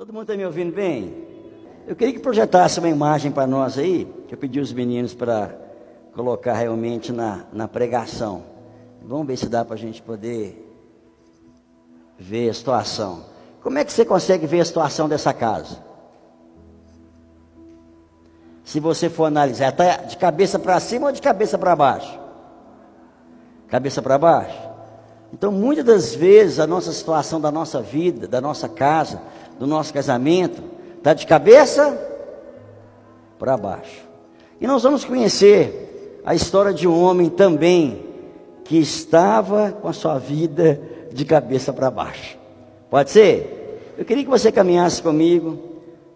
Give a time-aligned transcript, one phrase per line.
[0.00, 1.26] Todo mundo está me ouvindo bem?
[1.86, 5.54] Eu queria que projetasse uma imagem para nós aí, que eu pedi os meninos para
[6.14, 8.42] colocar realmente na, na pregação.
[9.02, 10.74] Vamos ver se dá para a gente poder
[12.18, 13.26] ver a situação.
[13.62, 15.76] Como é que você consegue ver a situação dessa casa?
[18.64, 22.18] Se você for analisar, está de cabeça para cima ou de cabeça para baixo?
[23.68, 24.70] Cabeça para baixo?
[25.30, 29.20] Então, muitas das vezes, a nossa situação da nossa vida, da nossa casa,
[29.60, 30.62] do nosso casamento,
[30.96, 31.94] está de cabeça
[33.38, 34.08] para baixo.
[34.58, 38.06] E nós vamos conhecer a história de um homem também
[38.64, 40.80] que estava com a sua vida
[41.12, 42.38] de cabeça para baixo.
[42.88, 43.92] Pode ser?
[43.98, 45.58] Eu queria que você caminhasse comigo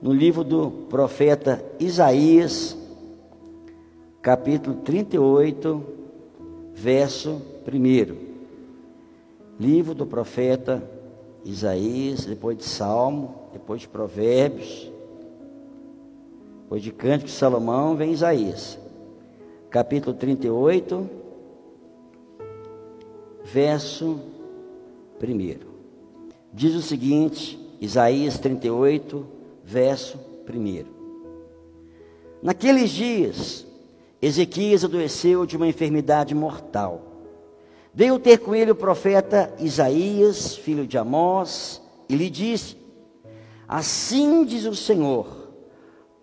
[0.00, 2.74] no livro do profeta Isaías,
[4.22, 5.84] capítulo 38,
[6.72, 8.16] verso 1.
[9.60, 10.93] Livro do profeta
[11.44, 14.90] Isaías, depois de Salmo, depois de Provérbios,
[16.62, 18.78] depois de Cântico de Salomão, vem Isaías,
[19.70, 21.08] capítulo 38,
[23.44, 24.18] verso
[25.22, 25.58] 1.
[26.52, 29.26] Diz o seguinte, Isaías 38,
[29.62, 30.84] verso 1.
[32.42, 33.66] Naqueles dias,
[34.20, 37.13] Ezequias adoeceu de uma enfermidade mortal.
[37.94, 42.76] Veio ter com ele o profeta Isaías, filho de Amós, e lhe disse:
[43.68, 45.44] Assim diz o Senhor: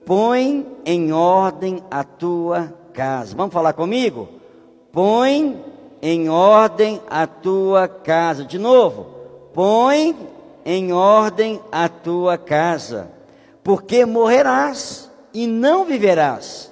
[0.05, 3.35] põe em ordem a tua casa.
[3.35, 4.27] Vamos falar comigo?
[4.91, 5.63] Põe
[6.01, 8.43] em ordem a tua casa.
[8.43, 9.05] De novo,
[9.53, 10.15] põe
[10.65, 13.09] em ordem a tua casa,
[13.63, 16.71] porque morrerás e não viverás.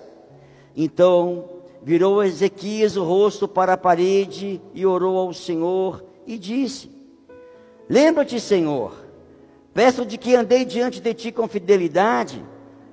[0.75, 6.91] Então virou Ezequias o rosto para a parede e orou ao Senhor e disse:
[7.87, 8.93] Lembra-te, Senhor,
[9.73, 12.45] peço de que andei diante de ti com fidelidade,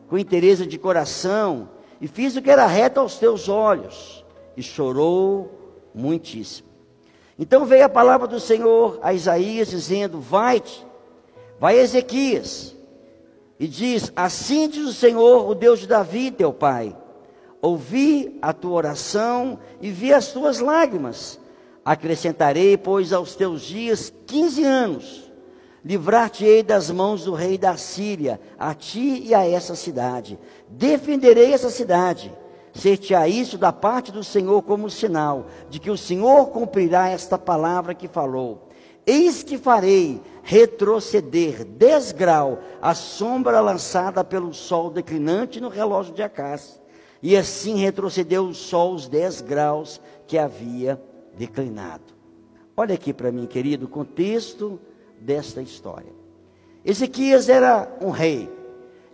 [0.08, 1.68] com interesse de coração,
[2.00, 4.24] e fiz o que era reto aos teus olhos.
[4.56, 5.50] E chorou
[5.94, 6.68] muitíssimo.
[7.38, 10.86] Então veio a palavra do Senhor a Isaías dizendo: Vai-te,
[11.60, 12.74] vai Ezequias,
[13.60, 16.96] e diz: Assim diz o Senhor, o Deus de Davi, teu pai:
[17.60, 21.40] Ouvi a tua oração e vi as tuas lágrimas.
[21.84, 25.30] Acrescentarei, pois, aos teus dias quinze anos.
[25.84, 30.38] Livrar-te-ei das mãos do rei da Síria, a ti e a essa cidade.
[30.68, 32.32] Defenderei essa cidade
[32.76, 37.94] ser-te-á isso da parte do Senhor como sinal de que o Senhor cumprirá esta palavra
[37.94, 38.68] que falou.
[39.06, 46.22] Eis que farei retroceder dez graus a sombra lançada pelo sol declinante no relógio de
[46.22, 46.80] Acás.
[47.22, 51.00] E assim retrocedeu sol os dez graus que havia
[51.36, 52.14] declinado.
[52.76, 54.78] Olha aqui para mim, querido, o contexto
[55.20, 56.12] desta história.
[56.84, 58.48] Ezequias era um rei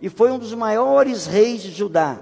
[0.01, 2.19] e foi um dos maiores reis de Judá.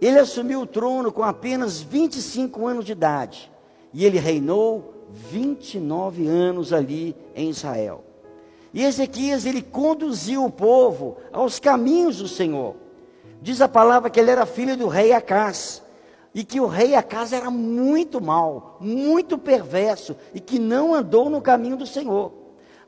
[0.00, 3.50] Ele assumiu o trono com apenas 25 anos de idade.
[3.92, 8.04] E ele reinou 29 anos ali em Israel.
[8.72, 12.74] E Ezequias, ele conduziu o povo aos caminhos do Senhor.
[13.44, 15.82] Diz a palavra que ele era filho do rei Acás.
[16.34, 20.16] E que o rei Acás era muito mau, muito perverso.
[20.32, 22.32] E que não andou no caminho do Senhor.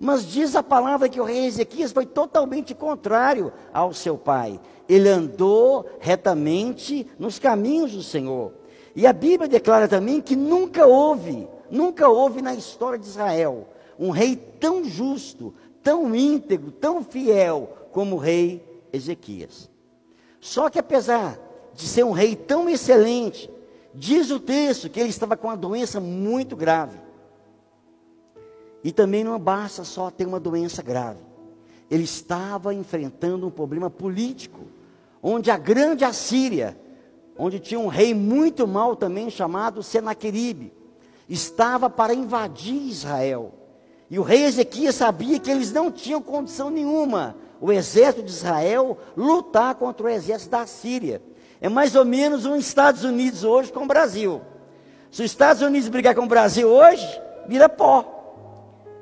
[0.00, 4.58] Mas diz a palavra que o rei Ezequias foi totalmente contrário ao seu pai.
[4.88, 8.54] Ele andou retamente nos caminhos do Senhor.
[8.94, 13.68] E a Bíblia declara também que nunca houve, nunca houve na história de Israel
[13.98, 15.52] um rei tão justo,
[15.82, 19.75] tão íntegro, tão fiel como o rei Ezequias.
[20.46, 21.36] Só que apesar
[21.74, 23.50] de ser um rei tão excelente,
[23.92, 27.00] diz o texto que ele estava com uma doença muito grave.
[28.84, 31.18] E também não basta só ter uma doença grave.
[31.90, 34.60] Ele estava enfrentando um problema político,
[35.20, 36.80] onde a grande Assíria,
[37.36, 40.72] onde tinha um rei muito mau também chamado Senaqueribe,
[41.28, 43.52] estava para invadir Israel.
[44.10, 48.96] E o rei Ezequias sabia que eles não tinham condição nenhuma, o exército de Israel,
[49.16, 51.20] lutar contra o exército da Síria.
[51.60, 54.40] É mais ou menos um Estados Unidos hoje com o Brasil.
[55.10, 57.06] Se os Estados Unidos brigar com o Brasil hoje,
[57.48, 58.16] vira pó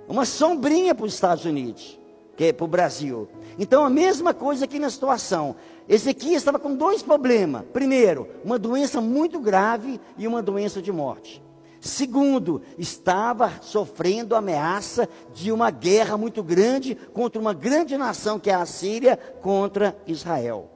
[0.09, 1.99] uma sombrinha para os Estados Unidos,
[2.37, 3.29] que é para o Brasil.
[3.59, 5.57] Então a mesma coisa aqui na situação.
[5.89, 7.65] Ezequias estava com dois problemas.
[7.73, 11.44] Primeiro, uma doença muito grave e uma doença de morte.
[11.85, 18.55] Segundo, estava sofrendo ameaça de uma guerra muito grande contra uma grande nação que é
[18.55, 20.71] a Síria contra Israel.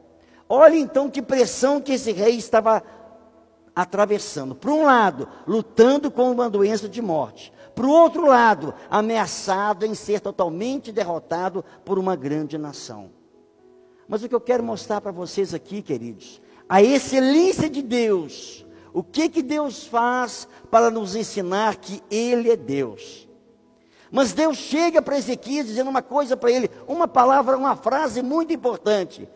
[0.47, 2.83] Olha então que pressão que esse rei estava
[3.75, 4.55] atravessando.
[4.55, 7.55] Por um lado, lutando com uma doença de morte.
[7.75, 13.11] o outro lado, ameaçado em ser totalmente derrotado por uma grande nação.
[14.07, 16.39] Mas o que eu quero mostrar para vocês aqui, queridos,
[16.69, 18.67] a excelência de Deus,
[18.99, 23.29] o que que Deus faz para nos ensinar que Ele é Deus.
[24.11, 28.53] Mas Deus chega para Ezequias dizendo uma coisa para ele, uma palavra, uma frase muito
[28.53, 29.29] importante: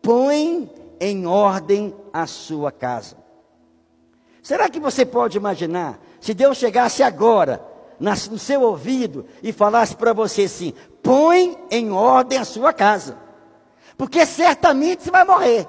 [0.00, 3.16] põe em ordem a sua casa.
[4.40, 7.60] Será que você pode imaginar se Deus chegasse agora
[7.98, 10.72] no seu ouvido e falasse para você assim:
[11.02, 13.18] põe em ordem a sua casa,
[13.96, 15.66] porque certamente você vai morrer.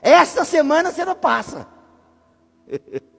[0.00, 1.70] Esta semana você não passa.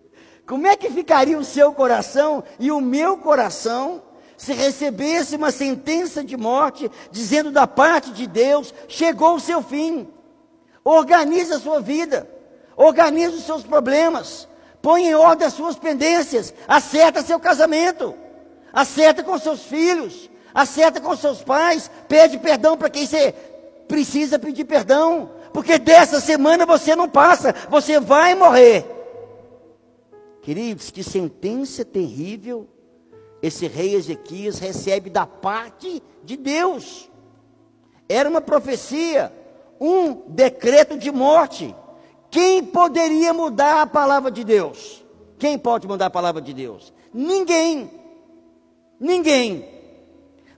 [0.46, 4.02] Como é que ficaria o seu coração e o meu coração
[4.38, 10.08] se recebesse uma sentença de morte dizendo da parte de Deus: chegou o seu fim?
[10.84, 12.30] Organize a sua vida,
[12.76, 14.48] organize os seus problemas,
[14.82, 18.14] põe em ordem as suas pendências, acerta seu casamento,
[18.74, 23.34] acerta com seus filhos, acerta com seus pais, pede perdão para quem você
[23.88, 28.93] precisa pedir perdão, porque dessa semana você não passa, você vai morrer.
[30.44, 32.68] Queridos, que sentença terrível
[33.42, 37.10] esse rei Ezequias recebe da parte de Deus.
[38.08, 39.34] Era uma profecia,
[39.80, 41.74] um decreto de morte.
[42.30, 45.06] Quem poderia mudar a palavra de Deus?
[45.40, 46.94] Quem pode mudar a palavra de Deus?
[47.14, 47.90] Ninguém.
[49.00, 49.66] Ninguém.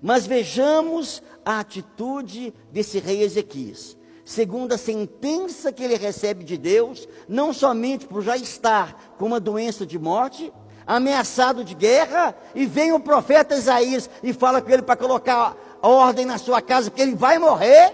[0.02, 3.96] Mas vejamos a atitude desse rei Ezequias.
[4.26, 9.40] Segundo a sentença que ele recebe de Deus, não somente por já estar com uma
[9.40, 10.52] doença de morte,
[10.88, 16.26] ameaçado de guerra, e vem o profeta Isaías e fala com ele para colocar ordem
[16.26, 17.94] na sua casa, porque ele vai morrer.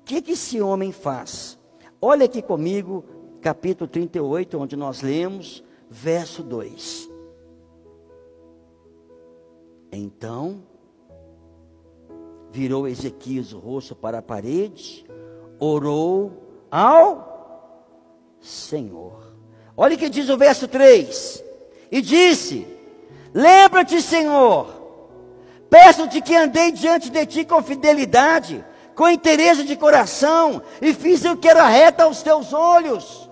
[0.00, 1.58] O que, que esse homem faz?
[2.00, 3.04] Olha aqui comigo,
[3.42, 7.06] capítulo 38, onde nós lemos, verso 2.
[9.92, 10.62] Então,
[12.50, 15.04] virou Ezequias o rosto para a parede,
[15.58, 17.86] orou ao
[18.40, 19.34] Senhor.
[19.76, 21.44] Olha o que diz o verso 3:
[21.90, 22.66] E disse:
[23.32, 24.66] Lembra-te, Senhor,
[25.68, 28.64] peço-te que andei diante de ti com fidelidade
[29.00, 33.30] com interesse de coração, e fiz o que era reto aos teus olhos.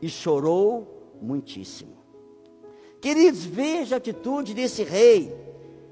[0.00, 1.94] E chorou muitíssimo.
[3.02, 5.30] Queridos, veja a atitude desse rei.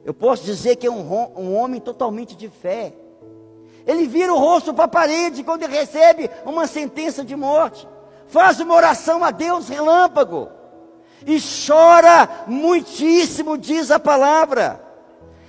[0.05, 2.93] Eu posso dizer que é um, um homem totalmente de fé.
[3.87, 7.89] Ele vira o rosto para a parede quando ele recebe uma sentença de morte.
[8.27, 10.49] Faz uma oração a Deus relâmpago.
[11.27, 14.83] E chora muitíssimo, diz a palavra.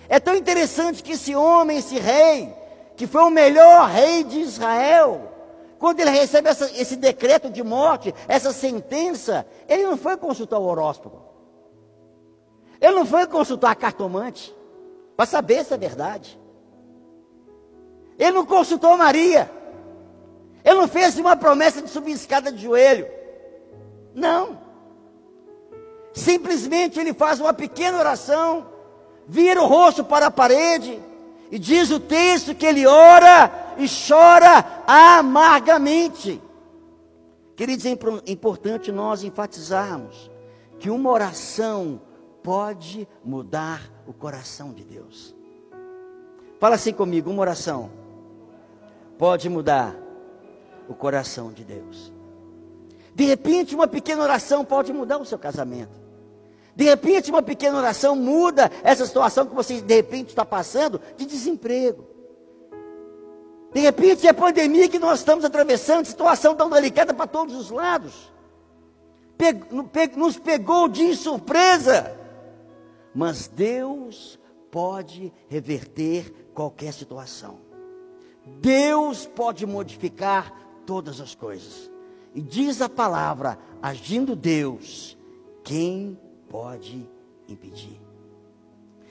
[0.07, 2.53] É tão interessante que esse homem, esse rei,
[2.95, 5.31] que foi o melhor rei de Israel,
[5.79, 10.65] quando ele recebe essa, esse decreto de morte, essa sentença, ele não foi consultar o
[10.65, 11.32] horóscopo.
[12.83, 14.53] Ele não foi consultar a cartomante
[15.15, 16.37] para saber se é verdade.
[18.19, 19.49] Ele não consultou Maria.
[20.65, 23.07] Ele não fez uma promessa de subir escada de joelho.
[24.13, 24.59] Não.
[26.13, 28.67] Simplesmente ele faz uma pequena oração,
[29.25, 31.01] vira o rosto para a parede
[31.49, 36.41] e diz o texto que ele ora e chora amargamente.
[37.55, 37.97] Queridos, é
[38.27, 40.29] importante nós enfatizarmos
[40.79, 42.01] que uma oração
[42.43, 45.33] pode mudar o coração de Deus.
[46.59, 47.89] Fala assim comigo, uma oração
[49.17, 49.95] pode mudar
[50.87, 52.11] o coração de Deus.
[53.15, 56.01] De repente, uma pequena oração pode mudar o seu casamento.
[56.75, 61.25] De repente, uma pequena oração muda essa situação que você de repente está passando de
[61.25, 62.07] desemprego.
[63.71, 67.69] De repente, é a pandemia que nós estamos atravessando, situação tão delicada para todos os
[67.69, 68.31] lados.
[70.15, 72.22] Nos pegou de surpresa.
[73.13, 74.39] Mas Deus
[74.71, 77.59] pode reverter qualquer situação.
[78.59, 80.53] Deus pode modificar
[80.85, 81.91] todas as coisas.
[82.33, 85.17] E diz a palavra: agindo Deus,
[85.63, 87.07] quem pode
[87.47, 88.01] impedir.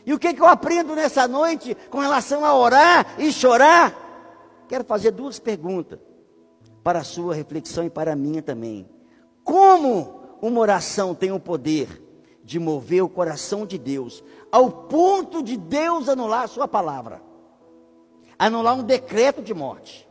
[0.05, 3.95] E o que, que eu aprendo nessa noite com relação a orar e chorar?
[4.69, 6.01] Quero fazer duas perguntas
[6.83, 8.89] para a sua reflexão e para a minha também.
[9.45, 12.02] Como uma oração tem o poder
[12.53, 17.23] de mover o coração de Deus ao ponto de Deus anular a sua palavra,
[18.39, 20.07] anular um decreto de morte?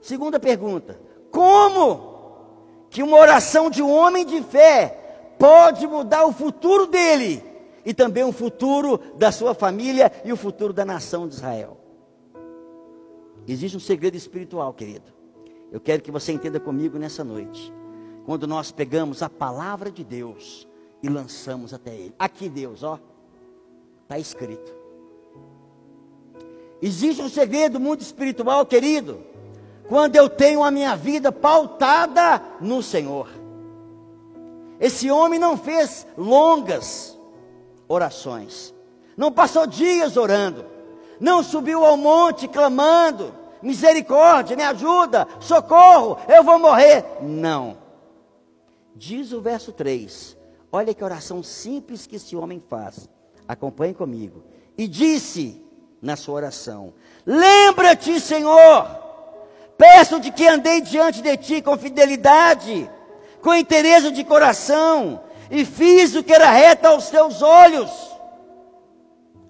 [0.00, 1.00] Segunda pergunta:
[1.32, 2.14] como
[2.88, 7.42] que uma oração de um homem de fé pode mudar o futuro dele
[7.84, 11.76] e também o futuro da sua família e o futuro da nação de Israel.
[13.46, 15.12] Existe um segredo espiritual, querido.
[15.70, 17.72] Eu quero que você entenda comigo nessa noite.
[18.24, 20.66] Quando nós pegamos a palavra de Deus
[21.02, 22.14] e lançamos até Ele.
[22.18, 22.98] Aqui, Deus, ó,
[24.02, 24.74] está escrito.
[26.80, 29.20] Existe um segredo muito espiritual, querido,
[29.88, 33.28] quando eu tenho a minha vida pautada no Senhor.
[34.78, 37.18] Esse homem não fez longas
[37.88, 38.74] orações,
[39.16, 40.66] não passou dias orando,
[41.18, 47.04] não subiu ao monte clamando: misericórdia, me ajuda, socorro, eu vou morrer.
[47.22, 47.78] Não.
[48.94, 50.35] Diz o verso 3:
[50.70, 53.08] olha que oração simples que esse homem faz.
[53.46, 54.44] Acompanhe comigo.
[54.76, 55.64] E disse
[56.02, 56.92] na sua oração:
[57.24, 58.86] Lembra-te, Senhor,
[59.78, 62.90] peço-te que andei diante de ti com fidelidade
[63.46, 67.90] com interesse de coração, e fiz o que era reto aos teus olhos.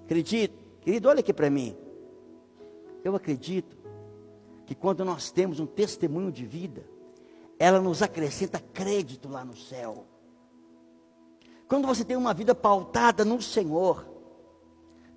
[0.05, 1.75] Acredito, querido, olha aqui para mim.
[3.03, 3.75] Eu acredito
[4.67, 6.85] que quando nós temos um testemunho de vida,
[7.59, 10.05] ela nos acrescenta crédito lá no céu.
[11.69, 14.07] Quando você tem uma vida pautada no Senhor,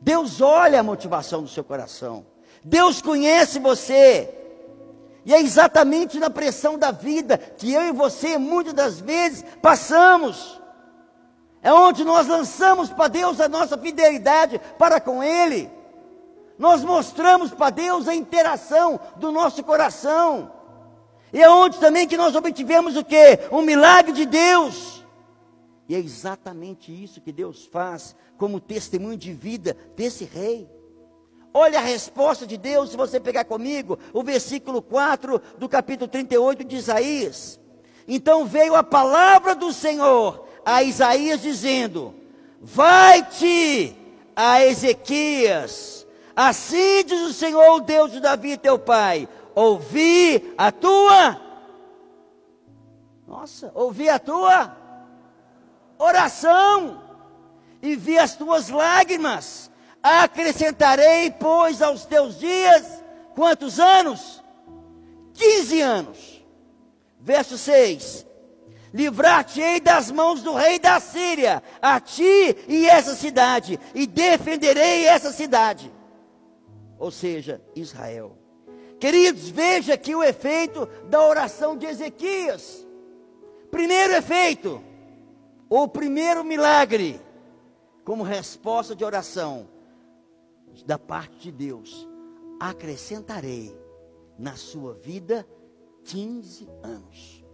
[0.01, 2.25] Deus olha a motivação do seu coração.
[2.63, 4.35] Deus conhece você.
[5.25, 10.59] E é exatamente na pressão da vida que eu e você, muitas das vezes, passamos.
[11.61, 15.69] É onde nós lançamos para Deus a nossa fidelidade para com Ele.
[16.57, 20.51] Nós mostramos para Deus a interação do nosso coração.
[21.31, 23.39] E é onde também que nós obtivemos o que?
[23.51, 24.98] Um milagre de Deus.
[25.89, 30.69] E é exatamente isso que Deus faz como testemunho de vida desse rei.
[31.51, 36.63] Olha a resposta de Deus, se você pegar comigo, o versículo 4 do capítulo 38
[36.63, 37.59] de Isaías.
[38.07, 42.13] Então veio a palavra do Senhor a Isaías dizendo:
[42.61, 43.95] Vai-te
[44.35, 46.05] a Ezequias,
[46.35, 51.41] assim diz o Senhor, o Deus de Davi, teu pai, ouvi a tua.
[53.27, 54.77] Nossa, ouvi a tua
[55.99, 57.03] oração
[57.81, 59.69] e vi as tuas lágrimas
[60.01, 63.03] Acrescentarei, pois, aos teus dias,
[63.35, 64.41] quantos anos?
[65.33, 66.45] 15 anos.
[67.19, 68.25] Verso 6:
[68.93, 75.33] Livrar-te-ei das mãos do rei da Síria, a ti e essa cidade, e defenderei essa
[75.33, 75.91] cidade.
[76.97, 78.37] Ou seja, Israel.
[78.99, 82.85] Queridos, veja aqui o efeito da oração de Ezequias.
[83.69, 84.81] Primeiro efeito,
[85.69, 87.21] o primeiro milagre,
[88.03, 89.69] como resposta de oração,
[90.85, 92.07] da parte de Deus,
[92.59, 93.77] acrescentarei
[94.37, 95.47] na sua vida
[96.05, 97.45] 15 anos.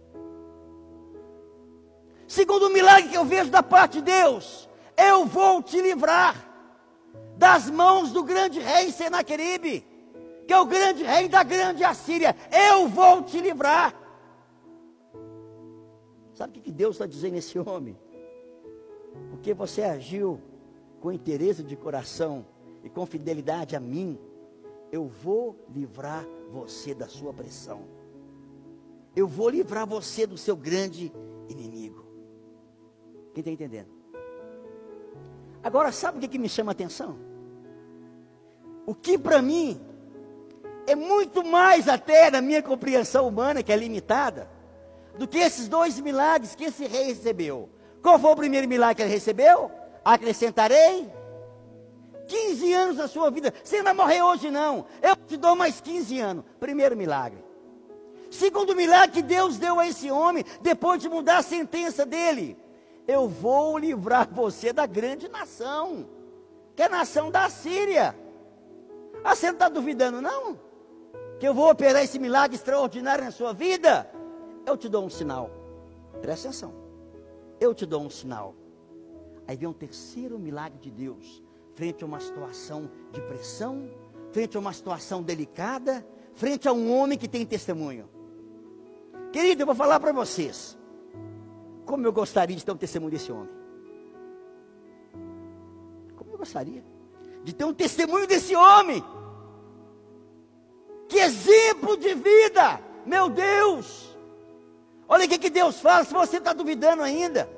[2.26, 6.34] Segundo milagre que eu vejo da parte de Deus, eu vou te livrar
[7.36, 9.86] das mãos do grande rei Senaqueribe,
[10.46, 12.34] que é o grande rei da grande Assíria.
[12.70, 13.94] Eu vou te livrar.
[16.34, 17.96] Sabe o que Deus está dizendo nesse homem?
[19.46, 20.40] Porque você agiu
[21.00, 22.44] com interesse de coração
[22.82, 24.18] e com fidelidade a mim,
[24.90, 27.84] eu vou livrar você da sua pressão.
[29.14, 31.12] Eu vou livrar você do seu grande
[31.48, 32.04] inimigo.
[33.32, 33.86] Quem está entendendo?
[35.62, 37.16] Agora, sabe o que, que me chama a atenção?
[38.84, 39.80] O que para mim
[40.88, 44.50] é muito mais até na minha compreensão humana, que é limitada,
[45.16, 47.75] do que esses dois milagres que esse rei recebeu.
[48.06, 49.68] Qual foi o primeiro milagre que ele recebeu?
[50.04, 51.12] Acrescentarei
[52.28, 53.52] 15 anos da sua vida.
[53.64, 54.86] Você não vai morrer hoje, não.
[55.02, 56.44] Eu te dou mais 15 anos.
[56.60, 57.44] Primeiro milagre.
[58.30, 62.56] Segundo milagre que Deus deu a esse homem, depois de mudar a sentença dele.
[63.08, 66.08] Eu vou livrar você da grande nação,
[66.76, 68.16] que é a nação da Síria.
[69.24, 70.56] Ah, você não está duvidando, não?
[71.40, 74.08] Que eu vou operar esse milagre extraordinário na sua vida?
[74.64, 75.50] Eu te dou um sinal.
[76.22, 76.85] Presta atenção.
[77.60, 78.54] Eu te dou um sinal.
[79.46, 81.42] Aí vem um terceiro milagre de Deus
[81.74, 83.88] frente a uma situação de pressão,
[84.32, 88.08] frente a uma situação delicada, frente a um homem que tem testemunho.
[89.32, 90.76] Querido, eu vou falar para vocês.
[91.84, 93.50] Como eu gostaria de ter um testemunho desse homem.
[96.16, 96.82] Como eu gostaria
[97.44, 99.04] de ter um testemunho desse homem.
[101.08, 104.15] Que exemplo de vida, meu Deus.
[105.08, 107.48] Olha o que, que Deus fala, se você está duvidando ainda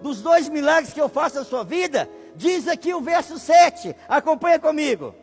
[0.00, 4.58] dos dois milagres que eu faço na sua vida, Diz aqui o verso 7, acompanha
[4.58, 5.14] comigo.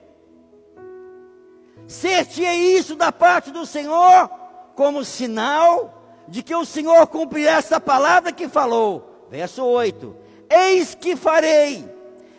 [1.88, 4.29] Ser-te isso da parte do Senhor,
[4.75, 9.27] como sinal de que o Senhor cumprirá essa palavra que falou.
[9.29, 10.15] Verso 8:
[10.49, 11.89] Eis que farei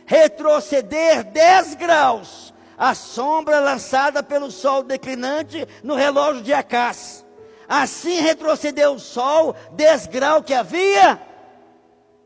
[0.06, 7.26] retroceder 10 graus a sombra lançada pelo sol declinante no relógio de Acás.
[7.70, 11.22] Assim retrocedeu o sol 10 graus que havia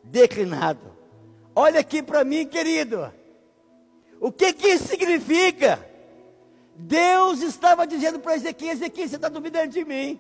[0.03, 0.81] declinado.
[1.55, 3.13] Olha aqui para mim, querido.
[4.19, 5.87] O que que isso significa?
[6.75, 10.19] Deus estava dizendo para Ezequiel: Ezequiel, você está duvidando de mim?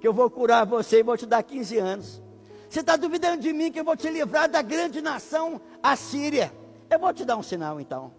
[0.00, 2.22] Que eu vou curar você e vou te dar 15 anos.
[2.70, 6.50] Você está duvidando de mim que eu vou te livrar da grande nação Assíria?
[6.88, 8.14] Eu vou te dar um sinal então.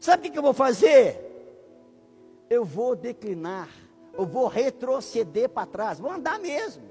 [0.00, 1.22] Sabe o que, que eu vou fazer?
[2.50, 3.68] Eu vou declinar,
[4.16, 6.84] eu vou retroceder para trás, vou andar mesmo.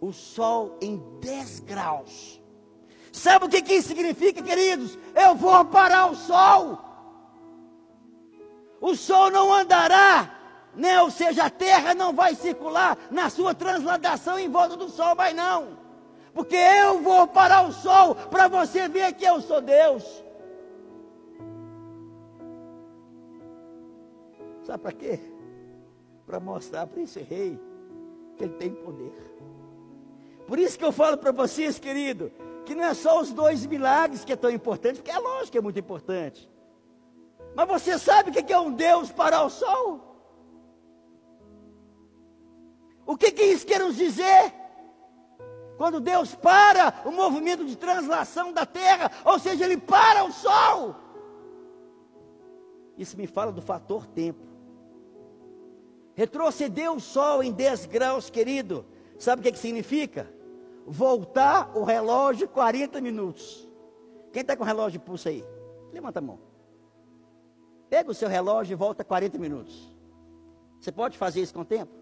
[0.00, 2.42] O sol em 10 graus.
[3.12, 4.98] Sabe o que, que isso significa, queridos?
[5.14, 6.78] Eu vou parar o sol.
[8.80, 10.34] O sol não andará,
[10.74, 11.00] né?
[11.00, 15.32] ou seja, a terra não vai circular na sua transladação em volta do sol, vai
[15.32, 15.78] não.
[16.34, 20.02] Porque eu vou parar o sol para você ver que eu sou Deus.
[24.64, 25.31] Sabe para quê?
[26.32, 27.60] Para mostrar para esse rei
[28.38, 29.12] que ele tem poder.
[30.46, 32.32] Por isso que eu falo para vocês, querido,
[32.64, 35.58] que não é só os dois milagres que é tão importante, porque é lógico que
[35.58, 36.50] é muito importante.
[37.54, 40.00] Mas você sabe o que é um Deus parar o sol?
[43.04, 44.54] O que, que isso quer nos dizer?
[45.76, 50.96] Quando Deus para o movimento de translação da terra, ou seja, Ele para o sol.
[52.96, 54.51] Isso me fala do fator tempo.
[56.22, 58.86] Retroceder o sol em 10 graus, querido,
[59.18, 60.32] sabe o que, que significa?
[60.86, 63.68] Voltar o relógio 40 minutos.
[64.32, 65.44] Quem está com o relógio de pulso aí?
[65.92, 66.38] Levanta a mão.
[67.90, 69.92] Pega o seu relógio e volta 40 minutos.
[70.78, 71.92] Você pode fazer isso com o tempo?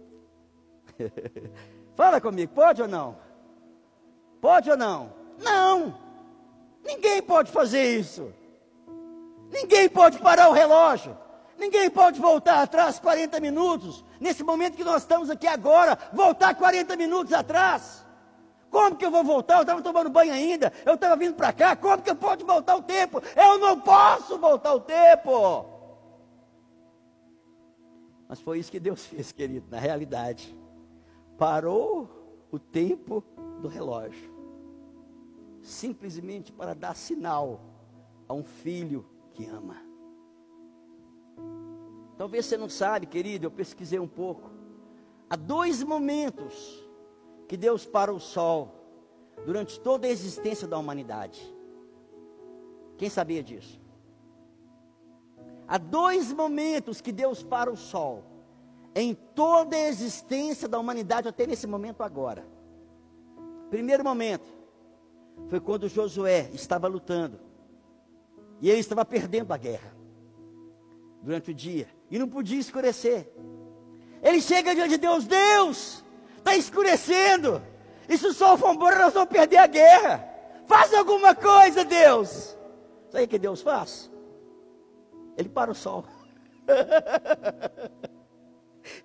[1.97, 3.17] Fala comigo, pode ou não?
[4.39, 5.15] Pode ou não?
[5.39, 5.99] Não!
[6.85, 8.31] Ninguém pode fazer isso.
[9.51, 11.17] Ninguém pode parar o relógio.
[11.61, 14.03] Ninguém pode voltar atrás 40 minutos.
[14.19, 18.03] Nesse momento que nós estamos aqui agora, voltar 40 minutos atrás.
[18.71, 19.57] Como que eu vou voltar?
[19.57, 20.73] Eu estava tomando banho ainda.
[20.87, 21.77] Eu estava vindo para cá.
[21.77, 23.21] Como que eu posso voltar o tempo?
[23.37, 25.67] Eu não posso voltar o tempo.
[28.27, 30.57] Mas foi isso que Deus fez, querido, na realidade.
[31.37, 32.09] Parou
[32.51, 33.23] o tempo
[33.61, 34.31] do relógio.
[35.61, 37.61] Simplesmente para dar sinal
[38.27, 39.90] a um filho que ama.
[42.21, 44.51] Talvez você não sabe, querido, eu pesquisei um pouco.
[45.31, 46.87] Há dois momentos
[47.49, 48.75] que Deus para o sol
[49.47, 51.41] durante toda a existência da humanidade.
[52.99, 53.81] Quem sabia disso?
[55.67, 58.23] Há dois momentos que Deus para o sol
[58.95, 62.47] em toda a existência da humanidade até nesse momento agora.
[63.71, 64.47] Primeiro momento
[65.49, 67.41] foi quando Josué estava lutando
[68.61, 69.97] e ele estava perdendo a guerra
[71.23, 73.31] durante o dia e não podia escurecer.
[74.23, 76.05] Ele chega diante de Deus, Deus,
[76.37, 77.63] está escurecendo.
[78.09, 80.29] E se o sol for embora, nós vamos perder a guerra.
[80.67, 82.57] Faz alguma coisa, Deus.
[83.11, 84.11] Sabe o que Deus faz?
[85.37, 86.05] Ele para o sol.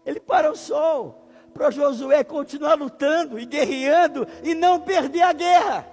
[0.05, 5.87] Ele para o sol para Josué continuar lutando e guerreando e não perder a guerra.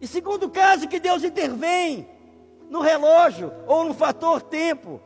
[0.00, 2.08] E segundo caso que Deus intervém,
[2.68, 5.00] no relógio ou no fator tempo.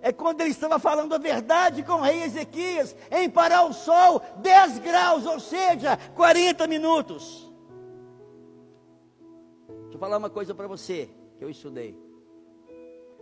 [0.00, 4.20] É quando ele estava falando a verdade com o rei Ezequias em parar o sol
[4.38, 7.48] 10 graus, ou seja, 40 minutos.
[9.82, 11.96] Deixa eu falar uma coisa para você que eu estudei.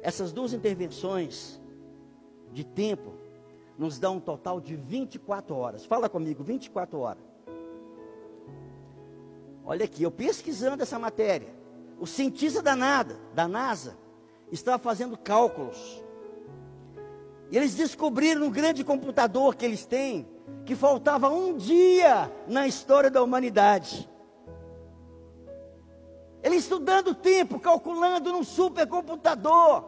[0.00, 1.60] Essas duas intervenções
[2.50, 3.12] de tempo
[3.76, 5.84] nos dão um total de 24 horas.
[5.84, 7.22] Fala comigo, 24 horas.
[9.64, 11.59] Olha aqui, eu pesquisando essa matéria.
[12.00, 13.94] O cientista da, nada, da NASA
[14.50, 16.02] estava fazendo cálculos.
[17.50, 20.26] E eles descobriram no grande computador que eles têm
[20.64, 24.08] que faltava um dia na história da humanidade.
[26.42, 29.84] Eles estudando o tempo, calculando num supercomputador.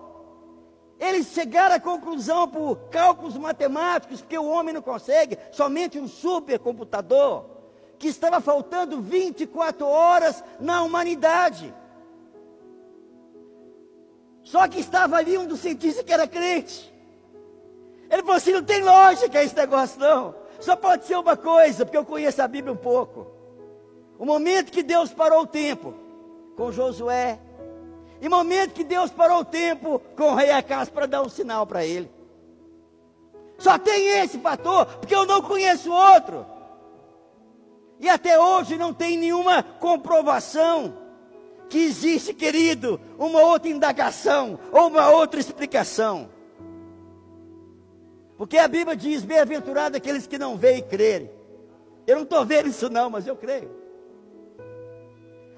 [1.00, 7.46] Eles chegaram à conclusão por cálculos matemáticos, porque o homem não consegue, somente um supercomputador,
[7.98, 11.74] que estava faltando 24 horas na humanidade.
[14.42, 16.92] Só que estava ali um dos cientistas que era crente.
[18.10, 20.34] Ele falou assim: não tem lógica esse negócio, não.
[20.60, 23.26] Só pode ser uma coisa, porque eu conheço a Bíblia um pouco.
[24.18, 25.94] O momento que Deus parou o tempo
[26.56, 27.40] com Josué,
[28.20, 31.28] e o momento que Deus parou o tempo com o rei Acas para dar um
[31.28, 32.08] sinal para ele.
[33.58, 36.46] Só tem esse pastor, porque eu não conheço outro.
[37.98, 41.01] E até hoje não tem nenhuma comprovação
[41.72, 46.28] que existe, querido, uma outra indagação ou uma outra explicação.
[48.36, 51.30] Porque a Bíblia diz: bem-aventurado aqueles que não veem e crerem.
[52.06, 53.70] Eu não estou vendo isso não, mas eu creio.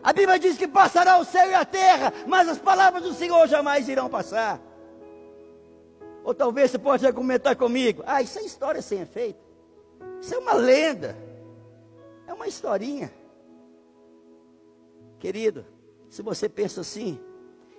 [0.04, 3.48] A Bíblia diz que passará o céu e a terra, mas as palavras do Senhor
[3.48, 4.60] jamais irão passar.
[6.22, 9.42] Ou talvez você pode argumentar comigo: ah, isso é história sem efeito.
[10.20, 11.16] Isso é uma lenda.
[12.28, 13.12] É uma historinha.
[15.18, 15.73] Querido,
[16.14, 17.18] se você pensa assim,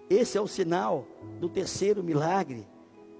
[0.09, 1.07] esse é o sinal
[1.39, 2.67] do terceiro milagre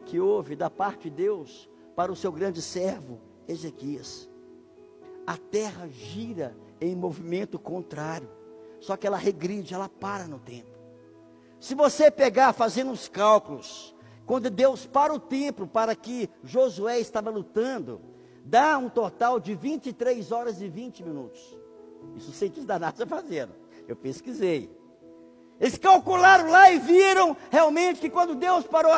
[0.05, 4.29] que houve da parte de Deus para o seu grande servo Ezequias.
[5.25, 8.27] A terra gira em movimento contrário,
[8.81, 10.77] só que ela regride, ela para no tempo.
[11.61, 17.29] Se você pegar fazendo os cálculos, quando Deus para o tempo para que Josué estava
[17.29, 18.01] lutando,
[18.43, 21.57] dá um total de 23 horas e 20 minutos.
[22.17, 23.53] Isso cientistas da NASA fazendo.
[23.87, 24.83] Eu pesquisei.
[25.59, 28.91] Eles calcularam lá e viram realmente que quando Deus parou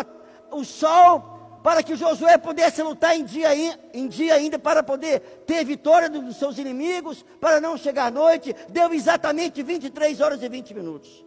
[0.52, 3.50] o sol para que Josué pudesse lutar em dia,
[3.94, 8.56] em dia ainda, para poder ter vitória dos seus inimigos, para não chegar à noite,
[8.70, 11.26] deu exatamente 23 horas e 20 minutos.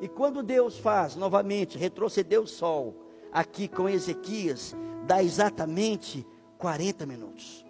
[0.00, 2.94] E quando Deus faz novamente retroceder o sol,
[3.32, 6.26] aqui com Ezequias, dá exatamente
[6.58, 7.64] 40 minutos.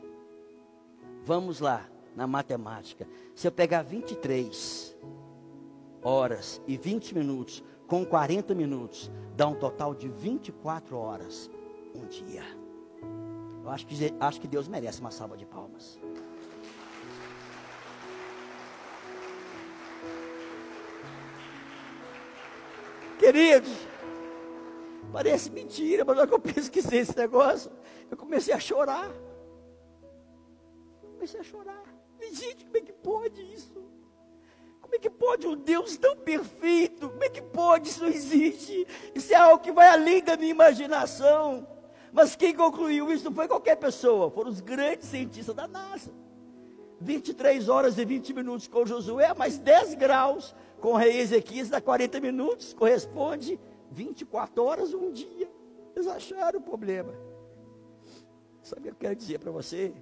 [1.24, 3.08] Vamos lá, na matemática.
[3.34, 4.95] Se eu pegar 23
[6.06, 11.50] horas e 20 minutos com 40 minutos, dá um total de 24 horas
[11.94, 12.44] um dia.
[13.64, 15.98] Eu acho que, acho que Deus merece uma salva de palmas.
[23.18, 23.72] Queridos,
[25.12, 27.72] parece mentira, mas na que eu pesquisei esse negócio,
[28.08, 29.10] eu comecei a chorar.
[31.00, 31.82] Comecei a chorar.
[32.32, 33.95] gente, como é que pode isso?
[34.87, 37.09] Como é que pode um Deus tão perfeito?
[37.09, 37.88] Como é que pode?
[37.88, 38.87] Isso não existe.
[39.16, 41.66] Isso é algo que vai além da minha imaginação.
[42.12, 46.12] Mas quem concluiu isso não foi qualquer pessoa, foram os grandes cientistas da NASA.
[47.01, 51.81] 23 horas e 20 minutos com Josué, mais 10 graus com o rei Ezequias, dá
[51.81, 53.59] 40 minutos, corresponde
[53.90, 55.51] 24 horas um dia.
[55.96, 57.12] Eles acharam o problema.
[58.62, 59.92] Sabe o que eu quero dizer para você?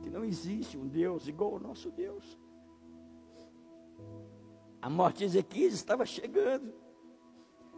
[0.00, 2.38] Que não existe um Deus igual ao nosso Deus.
[4.82, 6.74] A morte de Ezequias estava chegando.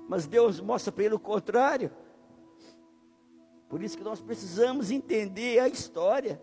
[0.09, 1.93] Mas Deus mostra para ele o contrário.
[3.69, 6.41] Por isso que nós precisamos entender a história.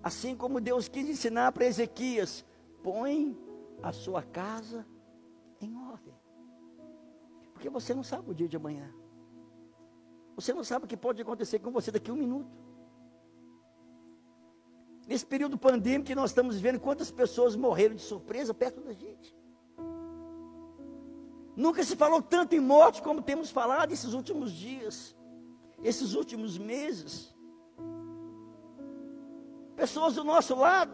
[0.00, 2.44] Assim como Deus quis ensinar para Ezequias:
[2.84, 3.36] põe
[3.82, 4.86] a sua casa
[5.60, 6.14] em ordem.
[7.52, 8.94] Porque você não sabe o dia de amanhã.
[10.36, 12.61] Você não sabe o que pode acontecer com você daqui a um minuto.
[15.06, 19.34] Nesse período pandêmico que nós estamos vivendo, quantas pessoas morreram de surpresa perto da gente?
[21.56, 25.14] Nunca se falou tanto em morte como temos falado esses últimos dias,
[25.82, 27.34] esses últimos meses.
[29.76, 30.92] Pessoas do nosso lado,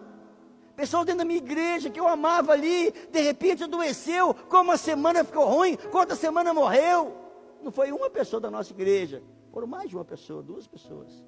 [0.75, 5.23] pessoas dentro da minha igreja que eu amava ali, de repente adoeceu, como uma semana
[5.23, 7.15] ficou ruim, quanta semana morreu.
[7.63, 11.25] Não foi uma pessoa da nossa igreja, foram mais de uma pessoa, duas pessoas.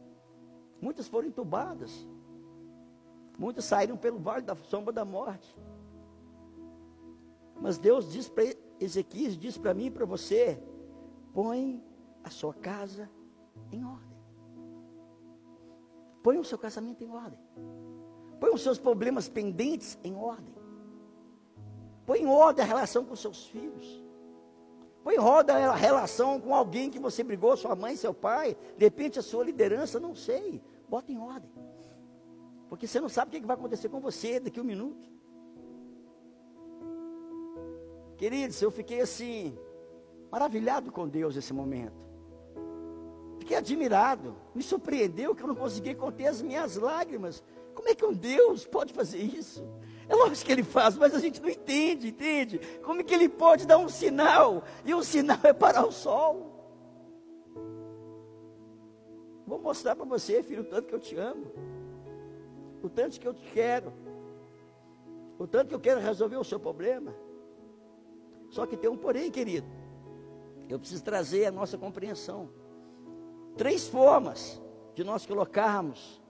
[0.80, 2.06] Muitas foram entubadas.
[3.40, 5.56] Muitos saíram pelo vale da sombra da morte.
[7.58, 8.44] Mas Deus diz para
[8.78, 10.62] Ezequias, diz para mim e para você:
[11.32, 11.82] põe
[12.22, 13.10] a sua casa
[13.72, 14.20] em ordem.
[16.22, 17.40] Põe o seu casamento em ordem.
[18.38, 20.54] Põe os seus problemas pendentes em ordem.
[22.04, 24.04] Põe em ordem a relação com seus filhos.
[25.02, 28.54] Põe em ordem a relação com alguém que você brigou, sua mãe, seu pai.
[28.76, 30.62] De repente a sua liderança, não sei.
[30.90, 31.49] Bota em ordem.
[32.70, 35.10] Porque você não sabe o que vai acontecer com você daqui a um minuto.
[38.16, 39.58] Queridos, eu fiquei assim,
[40.30, 42.00] maravilhado com Deus nesse momento.
[43.40, 47.42] Fiquei admirado, me surpreendeu que eu não consegui conter as minhas lágrimas.
[47.74, 49.66] Como é que um Deus pode fazer isso?
[50.08, 52.60] É lógico que ele faz, mas a gente não entende, entende?
[52.84, 54.62] Como é que ele pode dar um sinal?
[54.84, 56.56] E o sinal é parar o sol.
[59.44, 61.79] Vou mostrar para você, filho, o tanto que eu te amo
[62.82, 63.92] o tanto que eu te quero,
[65.38, 67.14] o tanto que eu quero resolver o seu problema.
[68.50, 69.66] Só que tem um porém, querido.
[70.68, 72.48] Eu preciso trazer a nossa compreensão.
[73.56, 74.60] Três formas
[74.94, 76.20] de nós colocarmos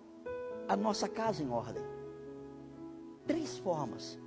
[0.69, 1.83] a nossa casa em ordem.
[3.27, 4.19] Três formas.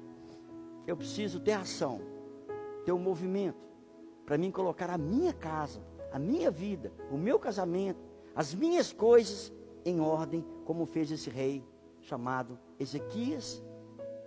[0.86, 2.01] Eu preciso ter ação,
[2.86, 3.57] ter um movimento,
[4.25, 5.81] para mim colocar a minha casa,
[6.12, 7.99] a minha vida, o meu casamento,
[8.36, 9.53] as minhas coisas
[9.86, 11.63] em ordem, como fez esse rei
[12.03, 13.61] chamado Ezequias,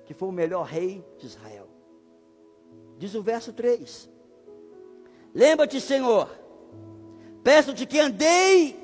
[0.05, 1.69] que foi o melhor rei de Israel.
[2.99, 4.11] Diz o verso 3:
[5.35, 6.29] Lembra-te, Senhor,
[7.43, 8.77] peço-te que andei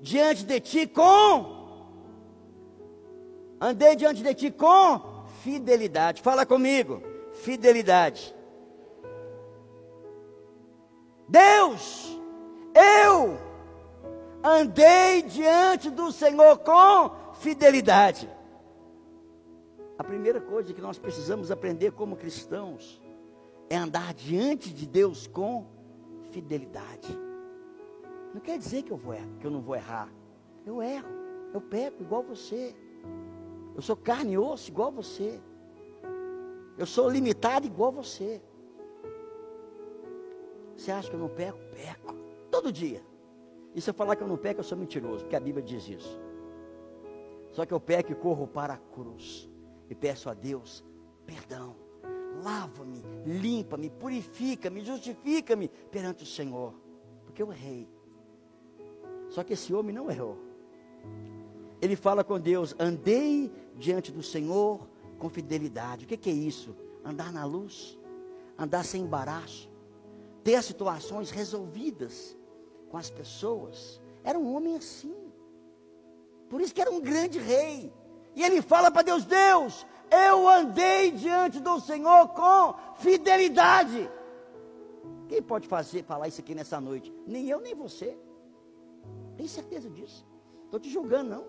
[0.00, 1.58] diante de ti com
[3.60, 6.22] Andei diante de ti com fidelidade.
[6.22, 7.02] Fala comigo.
[7.32, 8.34] Fidelidade.
[11.28, 12.16] Deus,
[12.74, 13.38] eu
[14.42, 18.28] andei diante do Senhor com fidelidade.
[19.98, 23.02] A primeira coisa que nós precisamos aprender como cristãos
[23.68, 25.66] é andar diante de Deus com
[26.30, 27.18] fidelidade.
[28.32, 30.08] Não quer dizer que eu, vou, que eu não vou errar.
[30.64, 31.08] Eu erro,
[31.52, 32.74] eu peco igual você.
[33.74, 35.40] Eu sou carne e osso igual você.
[36.76, 38.40] Eu sou limitado igual você.
[40.76, 41.58] Você acha que eu não peco?
[41.72, 42.14] Peco.
[42.50, 43.02] Todo dia.
[43.74, 45.88] E se eu falar que eu não peco, eu sou mentiroso, porque a Bíblia diz
[45.88, 46.27] isso.
[47.50, 49.48] Só que eu peco e corro para a cruz.
[49.88, 50.84] E peço a Deus
[51.28, 51.76] perdão.
[52.42, 56.72] Lava-me, limpa-me, purifica-me, justifica-me perante o Senhor.
[57.24, 57.86] Porque eu errei.
[59.28, 60.38] Só que esse homem não errou.
[61.82, 66.04] Ele fala com Deus: andei diante do Senhor com fidelidade.
[66.04, 66.74] O que, que é isso?
[67.04, 67.98] Andar na luz,
[68.56, 69.70] andar sem embaraço,
[70.42, 72.36] ter as situações resolvidas
[72.88, 74.00] com as pessoas.
[74.24, 75.14] Era um homem assim.
[76.48, 77.92] Por isso que era um grande rei.
[78.34, 84.10] E ele fala para Deus: Deus, eu andei diante do Senhor com fidelidade.
[85.28, 87.12] Quem pode fazer, falar isso aqui nessa noite?
[87.26, 88.18] Nem eu, nem você.
[89.36, 90.26] Tem certeza disso.
[90.64, 91.44] Estou te julgando, não.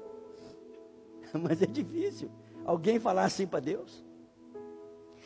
[1.41, 2.29] Mas é difícil
[2.65, 4.03] alguém falar assim para Deus.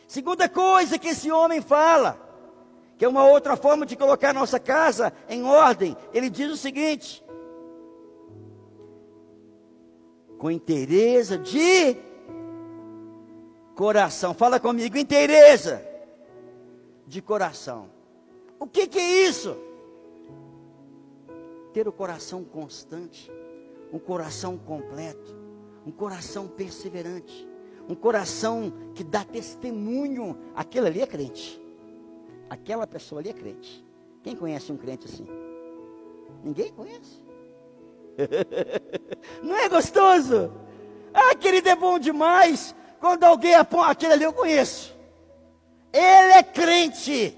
[0.07, 2.19] Segunda coisa que esse homem fala,
[2.97, 6.57] que é uma outra forma de colocar a nossa casa em ordem, ele diz o
[6.57, 7.22] seguinte:
[10.43, 11.95] com inteireza de
[13.75, 14.33] coração.
[14.33, 15.81] Fala comigo, inteireza
[17.07, 17.89] de coração.
[18.59, 19.55] O que, que é isso?
[21.71, 23.31] ter o coração constante,
[23.91, 25.33] um coração completo,
[25.87, 27.47] um coração perseverante,
[27.87, 30.37] um coração que dá testemunho.
[30.53, 31.57] Aquele ali é crente.
[32.49, 33.83] Aquela pessoa ali é crente.
[34.21, 35.25] Quem conhece um crente assim?
[36.43, 37.22] Ninguém conhece.
[39.41, 40.51] Não é gostoso?
[41.13, 42.75] Ah, querido, é bom demais.
[42.99, 44.95] Quando alguém aponta, aquele ali eu conheço.
[45.91, 47.37] Ele é crente.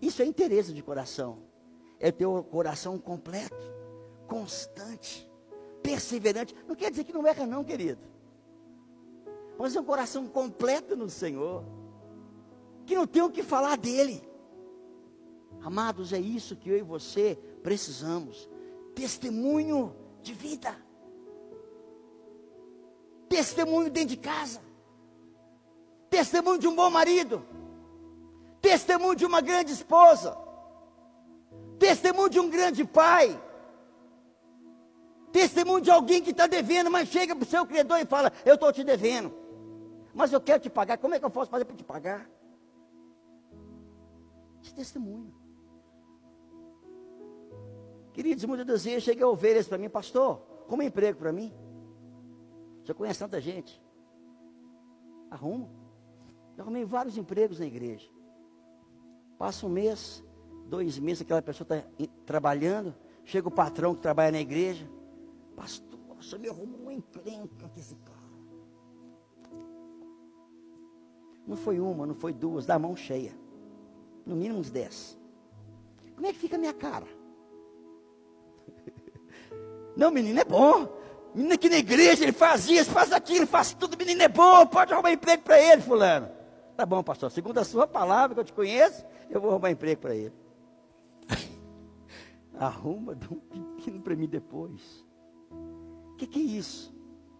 [0.00, 1.46] Isso é interesse de coração
[1.98, 3.56] é ter o coração completo,
[4.26, 5.28] constante,
[5.82, 6.54] perseverante.
[6.66, 8.00] Não quer dizer que não erra, não, querido.
[9.58, 11.64] Mas é um coração completo no Senhor,
[12.84, 14.22] que não tem o que falar dele.
[15.62, 18.48] Amados, é isso que eu e você precisamos:
[18.96, 20.76] testemunho de vida,
[23.28, 24.60] testemunho dentro de casa,
[26.10, 27.46] testemunho de um bom marido,
[28.60, 30.46] testemunho de uma grande esposa
[31.78, 33.40] Testemunho de um grande pai.
[35.32, 38.54] Testemunho de alguém que está devendo, mas chega para o seu credor e fala: Eu
[38.54, 39.34] estou te devendo.
[40.14, 40.96] Mas eu quero te pagar.
[40.96, 42.28] Como é que eu posso fazer para te pagar?
[44.62, 45.34] Esse testemunho.
[48.16, 51.52] Queridos, muitas das vezes chega ovelhas para mim, pastor, como emprego para mim?
[52.82, 53.78] Você conhece tanta gente.
[55.30, 55.68] Arrumo.
[56.56, 58.10] Eu arrumei vários empregos na igreja.
[59.36, 60.24] Passa um mês,
[60.66, 61.86] dois meses aquela pessoa está
[62.24, 64.90] trabalhando, chega o patrão que trabalha na igreja,
[65.54, 68.16] pastor, você me arrumou uma encrenca com esse cara.
[71.46, 73.36] Não foi uma, não foi duas, da mão cheia.
[74.24, 75.18] No mínimo uns dez.
[76.14, 77.06] Como é que fica a minha cara?
[79.96, 80.88] Não, menino é bom.
[81.34, 83.96] Menino aqui na igreja, ele faz isso, faz aquilo, faz tudo.
[83.96, 86.28] Menino é bom, pode arrumar emprego para ele, fulano.
[86.76, 87.30] Tá bom, pastor.
[87.30, 90.34] Segundo a sua palavra que eu te conheço, eu vou arrumar emprego para ele.
[92.58, 95.06] Arruma, dá um pepino para mim depois.
[95.50, 96.94] O que, que é isso?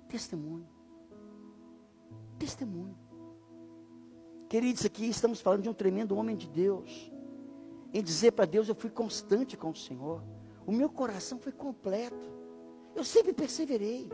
[0.09, 0.69] Testemunho.
[2.38, 2.97] Testemunho.
[4.49, 7.11] Queridos, aqui estamos falando de um tremendo homem de Deus.
[7.92, 10.23] Em dizer para Deus, eu fui constante com o Senhor.
[10.66, 12.36] O meu coração foi completo.
[12.97, 14.11] Eu sempre perseverei.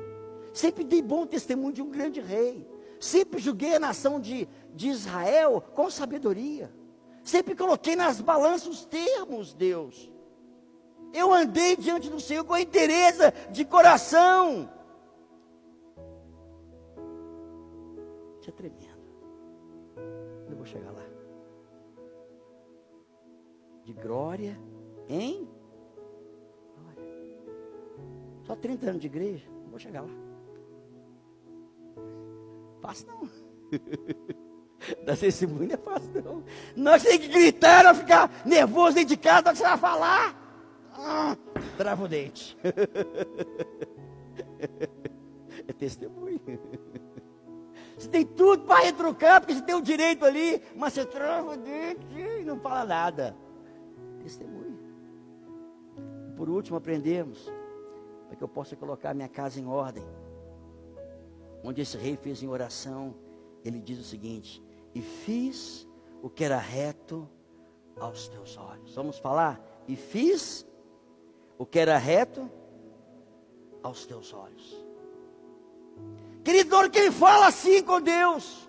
[0.52, 2.68] Sempre dei bom testemunho de um grande rei.
[3.00, 6.70] Sempre julguei a nação de, de Israel com sabedoria.
[7.22, 10.10] Sempre coloquei nas balanças os termos, Deus.
[11.12, 14.68] Eu andei diante do Senhor com interesse de coração.
[18.40, 19.02] Isso é tremendo.
[20.50, 21.04] Eu vou chegar lá.
[23.84, 24.58] De glória
[25.08, 25.48] em.
[28.44, 29.44] Só 30 anos de igreja.
[29.62, 30.10] Não vou chegar lá.
[32.80, 33.30] Fácil não.
[35.04, 36.44] Dar testemunho não é fácil, não.
[36.74, 40.36] Nós temos que gritar, não ficar nervoso dentro de casa, que você vai falar.
[40.92, 41.36] Ah,
[41.76, 42.56] trava o dente.
[45.68, 46.40] É testemunho.
[47.96, 52.18] Você tem tudo para retrucar, porque você tem o direito ali, mas você trava dentro
[52.18, 53.36] e não fala nada.
[54.20, 54.78] Testemunho.
[56.36, 57.48] Por último, aprendemos
[58.32, 60.02] para que eu possa colocar minha casa em ordem.
[61.62, 63.14] Onde esse rei fez em oração,
[63.62, 64.62] ele diz o seguinte:
[64.94, 65.86] E fiz
[66.22, 67.28] o que era reto
[68.00, 68.94] aos teus olhos.
[68.94, 69.60] Vamos falar?
[69.86, 70.66] E fiz
[71.58, 72.50] o que era reto
[73.82, 74.82] aos teus olhos.
[76.42, 78.66] Querido, na que ele fala assim com Deus.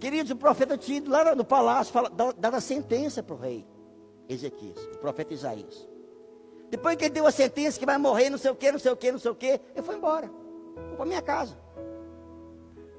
[0.00, 1.92] Queridos, o profeta tinha ido lá no palácio,
[2.38, 3.66] dado a sentença para o rei
[4.30, 5.91] Ezequias, o profeta Isaías.
[6.72, 8.90] Depois que ele deu a sentença que vai morrer, não sei o que, não sei
[8.90, 10.30] o que, não sei o que, ele foi embora.
[10.88, 11.54] Foi para minha casa.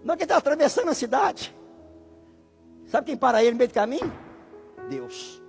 [0.03, 1.55] Não que ele estava atravessando a cidade.
[2.85, 4.13] Sabe quem para ele no meio do caminho?
[4.87, 5.41] Deus.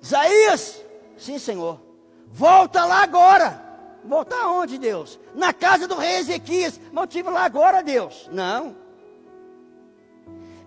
[0.00, 0.80] Isaías,
[1.16, 1.80] sim, Senhor.
[2.28, 3.60] Volta lá agora.
[4.04, 5.18] Voltar aonde, Deus?
[5.34, 6.78] Na casa do rei Ezequias.
[6.92, 8.30] Mas eu lá agora, Deus.
[8.30, 8.76] Não.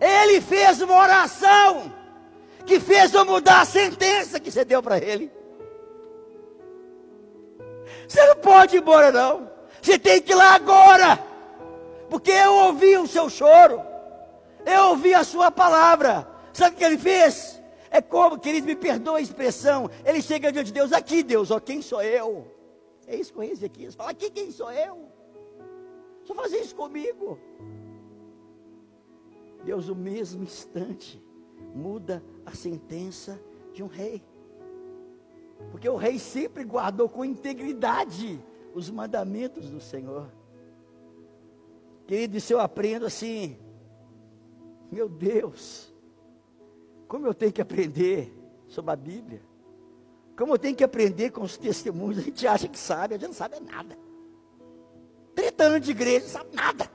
[0.02, 1.94] Ele fez uma oração
[2.66, 5.45] que fez eu mudar a sentença que você deu para ele.
[8.08, 9.50] Você não pode ir embora, não.
[9.82, 11.20] Você tem que ir lá agora.
[12.10, 13.82] Porque eu ouvi o seu choro.
[14.66, 16.28] Eu ouvi a sua palavra.
[16.54, 17.62] Sabe o que ele fez?
[17.92, 19.90] É como, querido, me perdoa a expressão.
[20.04, 22.48] Ele chega diante de Deus, aqui, Deus, ó, quem sou eu?
[23.08, 25.08] É isso o rei Ezequias fala, aqui quem sou eu?
[26.24, 27.40] Só fazer isso comigo.
[29.64, 31.22] Deus, no mesmo instante,
[31.74, 33.40] muda a sentença
[33.74, 34.24] de um rei.
[35.72, 38.40] Porque o rei sempre guardou com integridade
[38.74, 40.30] os mandamentos do Senhor.
[42.06, 43.58] Querido, se eu aprendo assim,
[44.92, 45.94] meu Deus,
[47.08, 48.34] como eu tenho que aprender
[48.68, 49.42] sobre a Bíblia?
[50.38, 52.20] Como eu tenho que aprender com os testemunhos?
[52.20, 53.98] A gente acha que sabe, a gente não sabe nada.
[55.34, 56.92] 30 anos de igreja, não sabe nada.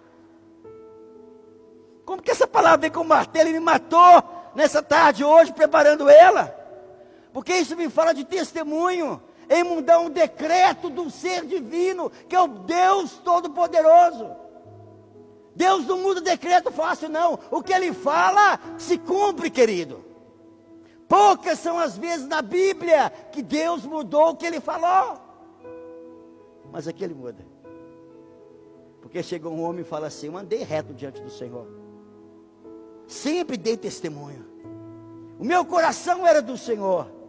[2.04, 4.22] Como que essa palavra vem com martelo e me matou
[4.54, 6.59] nessa tarde hoje, preparando ela?
[7.32, 12.40] Porque isso me fala de testemunho, em mudar um decreto do ser divino, que é
[12.40, 14.30] o Deus Todo-Poderoso.
[15.54, 17.38] Deus não muda decreto fácil, não.
[17.50, 20.04] O que ele fala se cumpre, querido.
[21.08, 25.18] Poucas são as vezes na Bíblia que Deus mudou o que ele falou.
[26.70, 27.44] Mas aqui ele muda.
[29.00, 31.66] Porque chegou um homem e fala assim: Eu andei reto diante do Senhor.
[33.08, 34.46] Sempre dei testemunho.
[35.36, 37.19] O meu coração era do Senhor.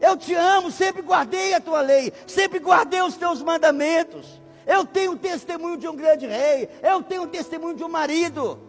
[0.00, 4.40] Eu te amo, sempre guardei a tua lei, sempre guardei os teus mandamentos.
[4.66, 8.60] Eu tenho o testemunho de um grande rei, eu tenho o testemunho de um marido,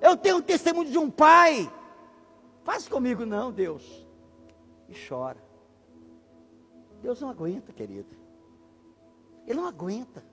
[0.00, 1.70] eu tenho o testemunho de um pai.
[2.64, 4.06] Faz comigo não, Deus.
[4.88, 5.42] E chora.
[7.02, 8.16] Deus não aguenta, querido.
[9.46, 10.24] Ele não aguenta.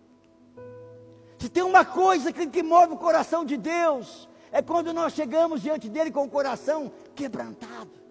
[1.37, 5.61] Se tem uma coisa que, que move o coração de Deus, é quando nós chegamos
[5.61, 8.02] diante dele com o coração quebrantado.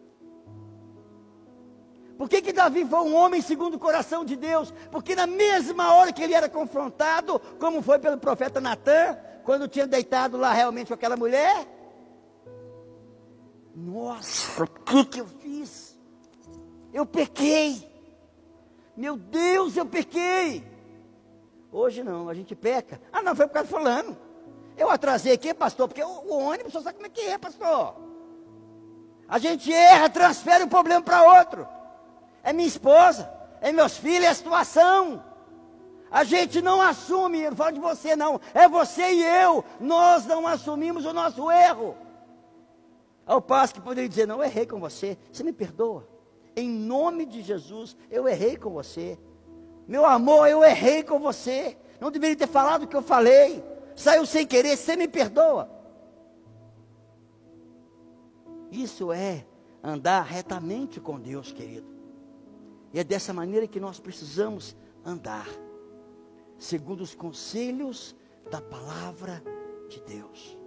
[2.22, 4.72] Por que, que Davi foi um homem segundo o coração de Deus?
[4.92, 9.88] Porque na mesma hora que ele era confrontado, como foi pelo profeta Natan, quando tinha
[9.88, 11.66] deitado lá realmente com aquela mulher,
[13.74, 15.98] nossa, o que, que eu fiz?
[16.92, 17.92] Eu pequei.
[18.96, 20.64] Meu Deus, eu pequei.
[21.72, 23.00] Hoje não, a gente peca.
[23.12, 24.16] Ah, não, foi por causa do fulano.
[24.76, 27.96] Eu atrasei aqui, pastor, porque o, o ônibus, você sabe como é que é, pastor.
[29.26, 31.81] A gente erra, transfere o problema para outro
[32.42, 35.22] é minha esposa, é meus filhos, é a situação.
[36.10, 40.46] A gente não assume, não falo de você não, é você e eu, nós não
[40.46, 41.96] assumimos o nosso erro.
[43.24, 46.06] Ao passo que poderia dizer, não, eu errei com você, você me perdoa.
[46.54, 49.18] Em nome de Jesus, eu errei com você.
[49.88, 51.78] Meu amor, eu errei com você.
[51.98, 53.64] Não deveria ter falado o que eu falei.
[53.96, 55.70] Saiu sem querer, você me perdoa.
[58.70, 59.46] Isso é
[59.82, 61.91] andar retamente com Deus, querido.
[62.92, 65.48] E é dessa maneira que nós precisamos andar,
[66.58, 68.14] segundo os conselhos
[68.50, 69.42] da palavra
[69.88, 70.58] de Deus.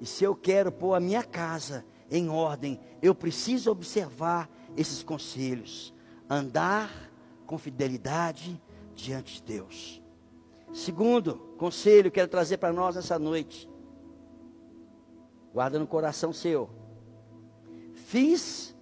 [0.00, 5.94] E se eu quero pôr a minha casa em ordem, eu preciso observar esses conselhos,
[6.28, 6.90] andar
[7.46, 8.60] com fidelidade
[8.94, 10.02] diante de Deus.
[10.72, 13.70] Segundo conselho que quero trazer para nós essa noite.
[15.52, 16.68] Guarda no coração seu.
[17.94, 18.73] Fiz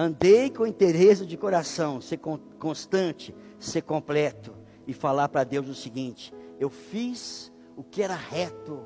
[0.00, 2.20] Andei com interesse de coração, ser
[2.56, 4.54] constante, ser completo
[4.86, 8.80] e falar para Deus o seguinte: eu fiz o que era reto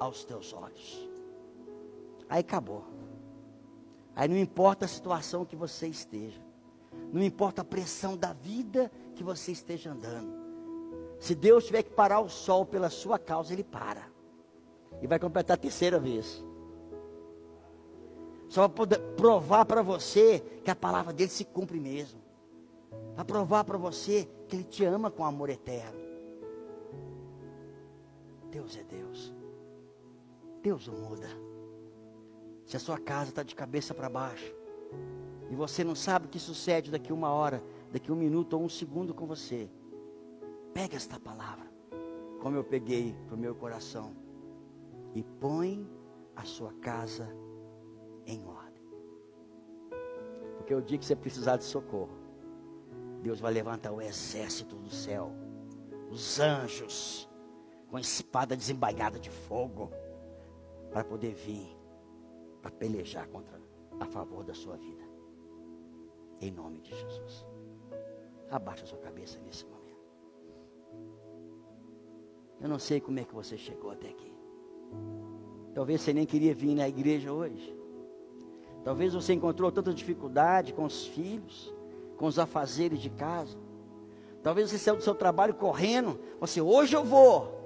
[0.00, 1.08] aos teus olhos.
[2.28, 2.84] Aí acabou.
[4.16, 6.42] Aí não importa a situação que você esteja.
[7.12, 10.34] Não importa a pressão da vida que você esteja andando.
[11.20, 14.10] Se Deus tiver que parar o sol pela sua causa, Ele para.
[15.00, 16.44] E vai completar a terceira vez.
[18.48, 22.20] Só para provar para você que a palavra dele se cumpre mesmo.
[23.14, 25.98] Para provar para você que ele te ama com amor eterno.
[28.50, 29.34] Deus é Deus.
[30.62, 31.28] Deus não muda.
[32.64, 34.54] Se a sua casa está de cabeça para baixo,
[35.50, 38.68] e você não sabe o que sucede daqui uma hora, daqui um minuto ou um
[38.68, 39.70] segundo com você,
[40.74, 41.66] pega esta palavra,
[42.40, 44.12] como eu peguei para o meu coração,
[45.14, 45.88] e põe
[46.36, 47.28] a sua casa
[48.28, 48.82] em ordem.
[50.58, 52.16] Porque o dia que você precisar de socorro,
[53.22, 55.32] Deus vai levantar o exército do céu,
[56.10, 57.28] os anjos,
[57.88, 59.90] com a espada desembainhada de fogo,
[60.90, 61.76] para poder vir,
[62.60, 63.58] para pelejar contra,
[63.98, 65.02] a favor da sua vida.
[66.40, 67.46] Em nome de Jesus.
[68.50, 69.78] Abaixa sua cabeça nesse momento.
[72.60, 74.32] Eu não sei como é que você chegou até aqui.
[75.74, 77.77] Talvez você nem queria vir na igreja hoje.
[78.84, 81.74] Talvez você encontrou tanta dificuldade com os filhos,
[82.16, 83.56] com os afazeres de casa.
[84.42, 86.18] Talvez você saiu do seu trabalho correndo.
[86.40, 87.58] Você, hoje eu vou.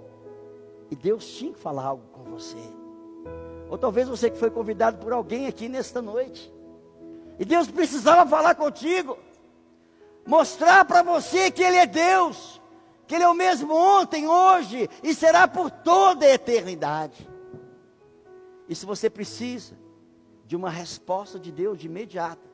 [0.91, 2.59] E Deus tinha que falar algo com você.
[3.71, 6.53] Ou talvez você que foi convidado por alguém aqui nesta noite.
[7.39, 9.17] E Deus precisava falar contigo.
[10.27, 12.61] Mostrar para você que Ele é Deus.
[13.07, 17.29] Que Ele é o mesmo ontem, hoje e será por toda a eternidade.
[18.69, 19.75] E se você precisa
[20.53, 22.47] de uma resposta de Deus de imediato,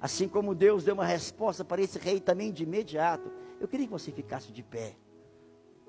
[0.00, 3.30] assim como Deus deu uma resposta para esse rei também de imediato,
[3.60, 4.96] eu queria que você ficasse de pé.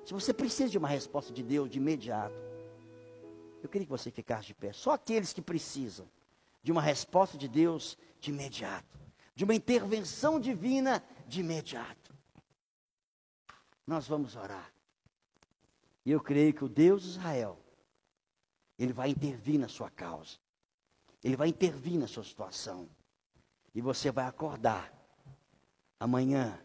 [0.05, 2.35] Se você precisa de uma resposta de Deus de imediato,
[3.63, 4.71] eu queria que você ficasse de pé.
[4.73, 6.07] Só aqueles que precisam
[6.61, 8.99] de uma resposta de Deus de imediato,
[9.33, 12.13] de uma intervenção divina de imediato.
[13.87, 14.71] Nós vamos orar.
[16.05, 17.57] E eu creio que o Deus de Israel,
[18.77, 20.37] Ele vai intervir na sua causa.
[21.23, 22.87] Ele vai intervir na sua situação.
[23.73, 24.91] E você vai acordar
[25.99, 26.59] amanhã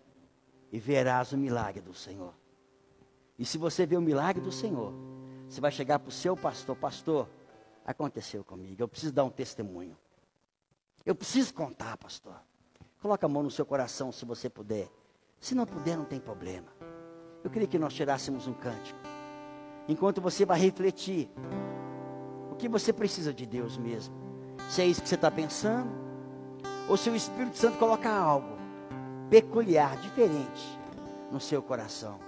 [0.73, 2.35] e verás o milagre do Senhor.
[3.39, 4.93] E se você vê o milagre do Senhor,
[5.49, 7.29] você vai chegar para o seu pastor, pastor,
[7.85, 9.97] aconteceu comigo, eu preciso dar um testemunho.
[11.05, 12.35] Eu preciso contar, pastor.
[13.03, 14.89] Coloca a mão no seu coração se você puder.
[15.39, 16.69] Se não puder, não tem problema.
[17.43, 18.99] Eu queria que nós tirássemos um cântico.
[19.87, 21.29] Enquanto você vai refletir
[22.51, 24.24] o que você precisa de Deus mesmo.
[24.69, 25.91] Se é isso que você está pensando,
[26.89, 28.55] ou se o Espírito Santo coloca algo
[29.31, 30.79] peculiar, diferente
[31.31, 32.19] no seu coração.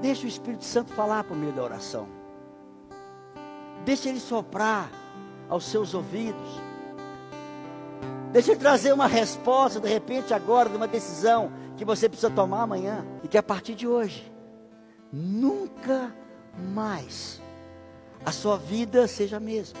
[0.00, 2.08] Deixa o Espírito Santo falar por meio da oração.
[3.84, 4.90] Deixa ele soprar
[5.48, 6.60] aos seus ouvidos.
[8.32, 12.62] Deixa ele trazer uma resposta, de repente, agora, de uma decisão que você precisa tomar
[12.62, 13.04] amanhã.
[13.22, 14.30] E que a partir de hoje,
[15.12, 16.14] nunca
[16.72, 17.40] mais
[18.24, 19.78] a sua vida seja a mesma.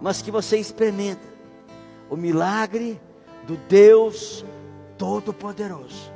[0.00, 1.26] Mas que você experimenta
[2.10, 3.00] o milagre
[3.46, 4.44] do Deus
[4.98, 6.12] Todo-Poderoso,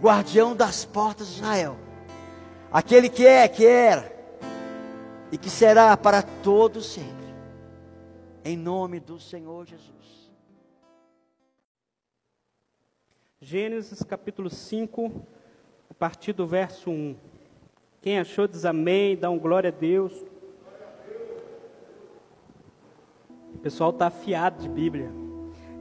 [0.00, 1.88] guardião das portas de Israel
[2.70, 4.12] aquele que é, que era
[5.32, 7.16] e que será para todos sempre.
[8.44, 10.30] Em nome do Senhor Jesus.
[13.40, 15.37] Gênesis capítulo 5, a
[15.98, 17.16] partir do verso 1.
[18.00, 20.12] Quem achou diz amém, dá um glória a Deus.
[23.52, 25.10] O pessoal está afiado de Bíblia.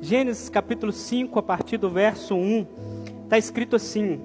[0.02, 2.66] Gênesis capítulo 5, a partir do verso 1,
[3.26, 4.20] está escrito assim: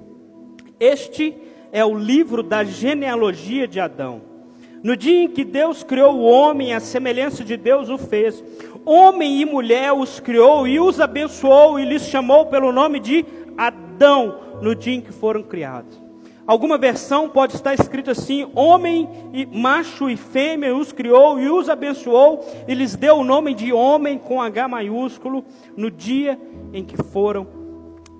[0.79, 1.37] Este
[1.71, 4.33] é o livro da genealogia de Adão.
[4.81, 8.43] No dia em que Deus criou o homem, a semelhança de Deus o fez.
[8.83, 13.23] Homem e mulher os criou e os abençoou e lhes chamou pelo nome de
[13.57, 16.01] Adão no dia em que foram criados.
[16.45, 21.69] Alguma versão pode estar escrito assim: homem e macho e fêmea os criou e os
[21.69, 25.45] abençoou e lhes deu o nome de homem com H maiúsculo
[25.75, 26.39] no dia
[26.73, 27.47] em que foram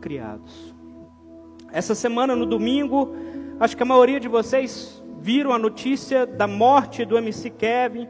[0.01, 0.73] criados.
[1.71, 3.13] Essa semana no domingo
[3.59, 8.07] Acho que a maioria de vocês viram a notícia da morte do MC Kevin.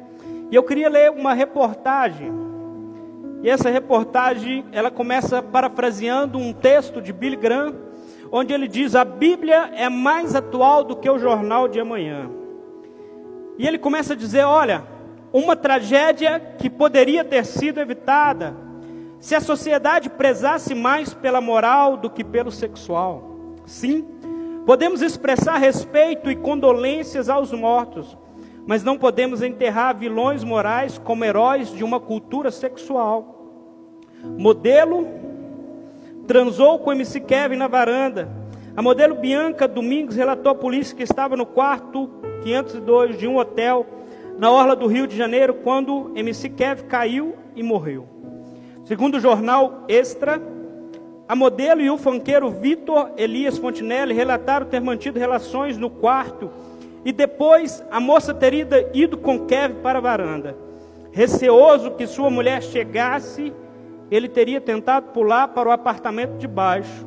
[0.49, 2.31] E eu queria ler uma reportagem.
[3.43, 7.75] E essa reportagem, ela começa parafraseando um texto de Billy Graham,
[8.31, 12.29] onde ele diz: "A Bíblia é mais atual do que o jornal de amanhã".
[13.59, 14.83] E ele começa a dizer: "Olha,
[15.31, 18.55] uma tragédia que poderia ter sido evitada
[19.19, 23.31] se a sociedade prezasse mais pela moral do que pelo sexual.
[23.65, 24.05] Sim,
[24.65, 28.17] Podemos expressar respeito e condolências aos mortos,
[28.65, 33.33] mas não podemos enterrar vilões morais como heróis de uma cultura sexual.
[34.37, 35.07] Modelo
[36.25, 38.29] transou com MC Kevin na varanda.
[38.75, 42.09] A modelo Bianca Domingos relatou à polícia que estava no quarto
[42.43, 43.85] 502 de um hotel
[44.37, 48.07] na orla do Rio de Janeiro quando MC Kevin caiu e morreu.
[48.85, 50.41] Segundo o jornal Extra,
[51.27, 56.49] a modelo e o fanqueiro Vitor Elias Fontinelli relataram ter mantido relações no quarto
[57.05, 60.55] e depois a moça teria ido com Kevin para a varanda.
[61.11, 63.53] Receoso que sua mulher chegasse
[64.15, 67.05] ele teria tentado pular para o apartamento de baixo.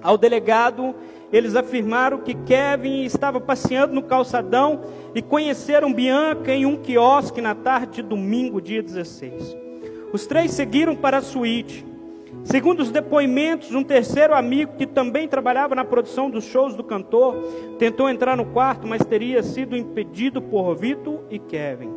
[0.00, 0.94] Ao delegado,
[1.32, 4.82] eles afirmaram que Kevin estava passeando no calçadão
[5.14, 9.56] e conheceram Bianca em um quiosque na tarde de domingo, dia 16.
[10.12, 11.84] Os três seguiram para a suíte.
[12.44, 17.36] Segundo os depoimentos, um terceiro amigo que também trabalhava na produção dos shows do cantor
[17.78, 21.92] tentou entrar no quarto, mas teria sido impedido por Vitor e Kevin.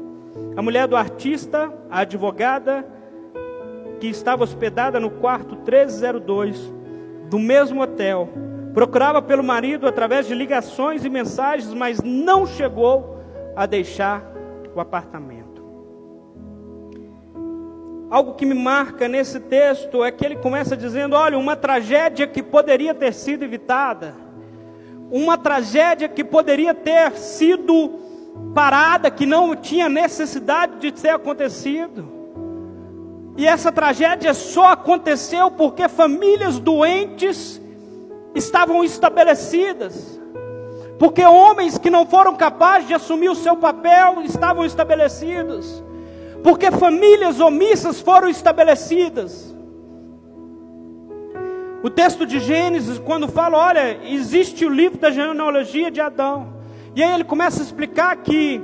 [0.56, 2.86] A mulher do artista, a advogada,
[4.00, 6.74] que estava hospedada no quarto 1302
[7.30, 8.30] do mesmo hotel.
[8.74, 13.20] Procurava pelo marido através de ligações e mensagens, mas não chegou
[13.56, 14.24] a deixar
[14.76, 15.35] o apartamento.
[18.10, 22.44] Algo que me marca nesse texto é que ele começa dizendo: olha, uma tragédia que
[22.44, 24.16] poderia ter sido evitada,
[25.12, 28.00] uma tragédia que poderia ter sido
[28.54, 32.14] parada, que não tinha necessidade de ter acontecido.
[33.38, 37.62] E essa tragédia só aconteceu porque famílias doentes
[38.34, 40.20] estavam estabelecidas.
[40.98, 45.84] Porque homens que não foram capazes de assumir o seu papel estavam estabelecidos.
[46.46, 49.52] Porque famílias omissas foram estabelecidas.
[51.82, 56.54] O texto de Gênesis, quando fala, olha, existe o livro da genealogia de Adão.
[56.96, 58.62] E aí ele começa a explicar que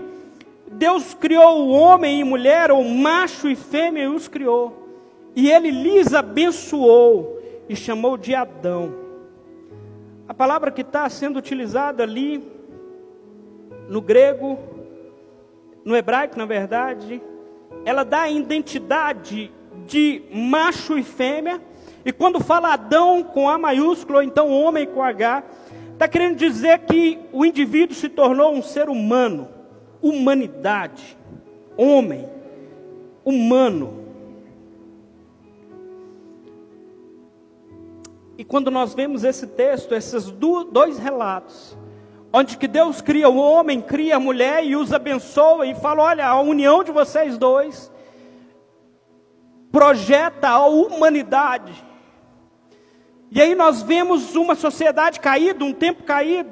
[0.72, 4.88] Deus criou o homem e mulher, ou macho e fêmea, e os criou.
[5.36, 8.94] E ele lhes abençoou e chamou de Adão.
[10.28, 12.48] A palavra que está sendo utilizada ali,
[13.90, 14.60] no grego,
[15.84, 17.20] no hebraico, na verdade,
[17.86, 19.52] ela dá a identidade
[19.86, 21.62] de macho e fêmea.
[22.04, 25.44] E quando fala Adão com A maiúsculo, ou então homem com H,
[25.94, 29.48] está querendo dizer que o indivíduo se tornou um ser humano
[30.02, 31.18] humanidade,
[31.78, 32.28] homem,
[33.24, 34.02] humano.
[38.38, 41.78] E quando nós vemos esse texto, esses dois relatos,
[42.34, 46.28] onde que Deus cria o homem, cria a mulher e os abençoa e fala: olha,
[46.28, 47.92] a união de vocês dois
[49.72, 51.74] projeta a humanidade.
[53.32, 56.52] E aí nós vemos uma sociedade caída, um tempo caído.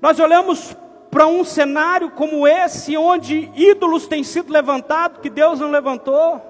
[0.00, 0.76] Nós olhamos
[1.10, 6.40] para um cenário como esse, onde ídolos têm sido levantados que Deus não levantou,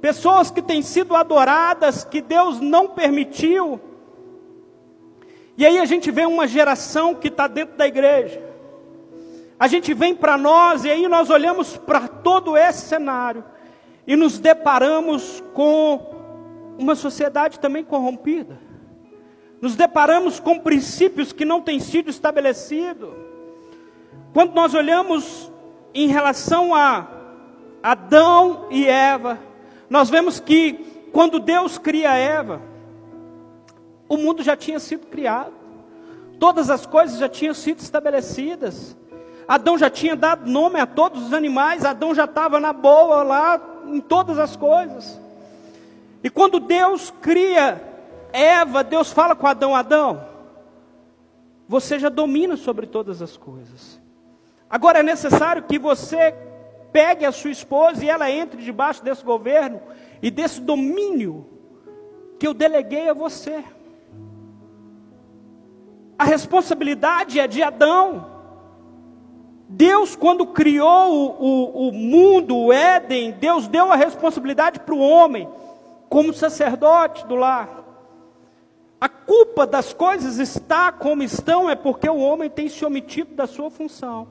[0.00, 3.80] pessoas que têm sido adoradas que Deus não permitiu.
[5.56, 8.42] E aí a gente vê uma geração que está dentro da igreja.
[9.58, 13.44] A gente vem para nós e aí nós olhamos para todo esse cenário
[14.06, 18.58] e nos deparamos com uma sociedade também corrompida.
[19.60, 23.10] Nos deparamos com princípios que não têm sido estabelecidos.
[24.32, 25.52] Quando nós olhamos
[25.94, 27.06] em relação a
[27.82, 29.38] Adão e Eva,
[29.88, 32.60] nós vemos que quando Deus cria Eva,
[34.12, 35.54] o mundo já tinha sido criado,
[36.38, 38.94] todas as coisas já tinham sido estabelecidas.
[39.48, 43.58] Adão já tinha dado nome a todos os animais, Adão já estava na boa lá
[43.86, 45.18] em todas as coisas.
[46.22, 47.82] E quando Deus cria
[48.34, 50.26] Eva, Deus fala com Adão: Adão,
[51.66, 53.98] você já domina sobre todas as coisas.
[54.68, 56.34] Agora é necessário que você
[56.92, 59.80] pegue a sua esposa e ela entre debaixo desse governo
[60.20, 61.46] e desse domínio
[62.38, 63.64] que eu deleguei a você.
[66.18, 68.30] A responsabilidade é de Adão.
[69.68, 75.00] Deus, quando criou o, o, o mundo, o Éden, Deus deu a responsabilidade para o
[75.00, 75.48] homem,
[76.08, 77.82] como sacerdote do lar.
[79.00, 83.46] A culpa das coisas está como estão é porque o homem tem se omitido da
[83.46, 84.28] sua função.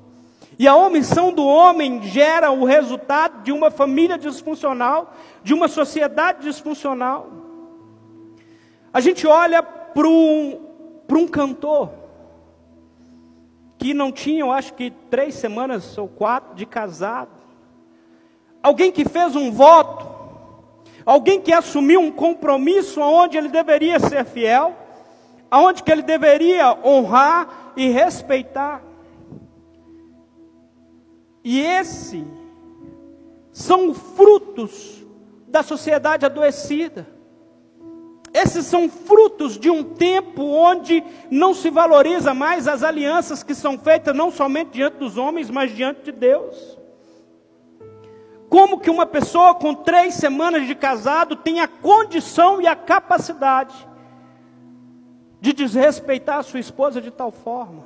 [0.58, 5.14] E a omissão do homem gera o resultado de uma família disfuncional,
[5.44, 7.28] de uma sociedade disfuncional.
[8.94, 10.71] A gente olha para um,
[11.18, 11.89] um cantor
[13.78, 17.32] que não tinha, eu acho que três semanas ou quatro de casado.
[18.62, 20.07] Alguém que fez um voto,
[21.03, 24.76] alguém que assumiu um compromisso onde ele deveria ser fiel,
[25.49, 28.84] aonde que ele deveria honrar e respeitar.
[31.43, 32.24] E esse
[33.51, 35.03] são frutos
[35.47, 37.07] da sociedade adoecida.
[38.34, 43.78] Esses são frutos de um tempo onde não se valoriza mais as alianças que são
[43.78, 46.80] feitas não somente diante dos homens, mas diante de Deus.
[48.50, 53.88] Como que uma pessoa com três semanas de casado tem a condição e a capacidade
[55.42, 57.84] de desrespeitar a sua esposa de tal forma?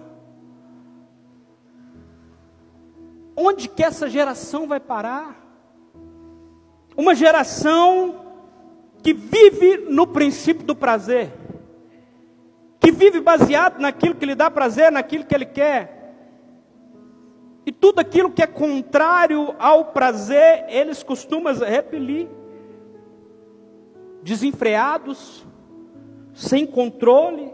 [3.36, 5.36] Onde que essa geração vai parar?
[6.96, 8.25] Uma geração
[9.06, 11.32] que vive no princípio do prazer,
[12.80, 16.16] que vive baseado naquilo que lhe dá prazer, naquilo que ele quer.
[17.68, 22.28] E tudo aquilo que é contrário ao prazer, eles costumam repelir.
[24.24, 25.46] Desenfreados,
[26.34, 27.54] sem controle.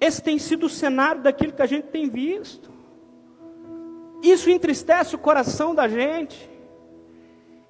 [0.00, 2.70] Esse tem sido o cenário daquilo que a gente tem visto.
[4.22, 6.49] Isso entristece o coração da gente.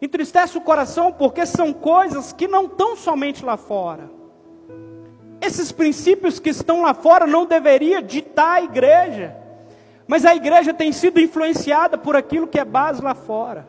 [0.01, 4.11] Entristece o coração porque são coisas que não estão somente lá fora.
[5.41, 9.37] Esses princípios que estão lá fora não deveria ditar a igreja.
[10.07, 13.67] Mas a igreja tem sido influenciada por aquilo que é base lá fora.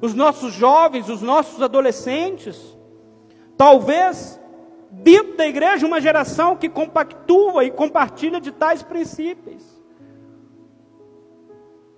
[0.00, 2.76] Os nossos jovens, os nossos adolescentes,
[3.56, 4.40] talvez
[4.90, 9.69] dentro da igreja uma geração que compactua e compartilha de tais princípios.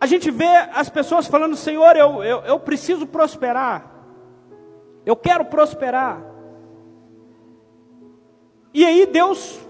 [0.03, 3.88] A gente vê as pessoas falando, Senhor, eu, eu, eu preciso prosperar.
[5.07, 6.20] Eu quero prosperar.
[8.74, 9.61] E aí Deus,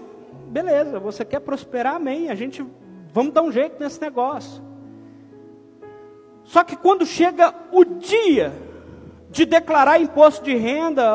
[0.47, 2.31] beleza, você quer prosperar, amém.
[2.31, 2.65] A gente,
[3.13, 4.59] vamos dar um jeito nesse negócio.
[6.43, 8.51] Só que quando chega o dia
[9.29, 11.13] de declarar imposto de renda,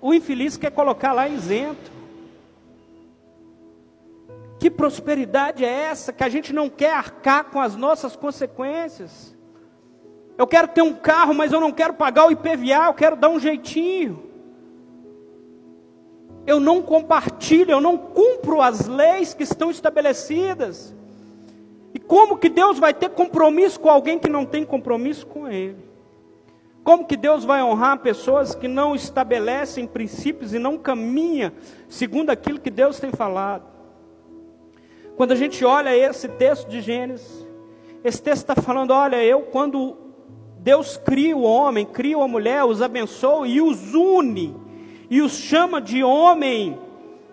[0.00, 1.90] o infeliz quer colocar lá isento.
[4.60, 9.34] Que prosperidade é essa que a gente não quer arcar com as nossas consequências?
[10.36, 13.30] Eu quero ter um carro, mas eu não quero pagar o IPVA, eu quero dar
[13.30, 14.22] um jeitinho.
[16.46, 20.94] Eu não compartilho, eu não cumpro as leis que estão estabelecidas.
[21.94, 25.78] E como que Deus vai ter compromisso com alguém que não tem compromisso com Ele?
[26.84, 31.50] Como que Deus vai honrar pessoas que não estabelecem princípios e não caminham
[31.88, 33.79] segundo aquilo que Deus tem falado?
[35.16, 37.46] Quando a gente olha esse texto de Gênesis,
[38.02, 39.96] esse texto está falando: olha, eu, quando
[40.58, 44.56] Deus cria o homem, cria a mulher, os abençoa e os une,
[45.08, 46.78] e os chama de homem,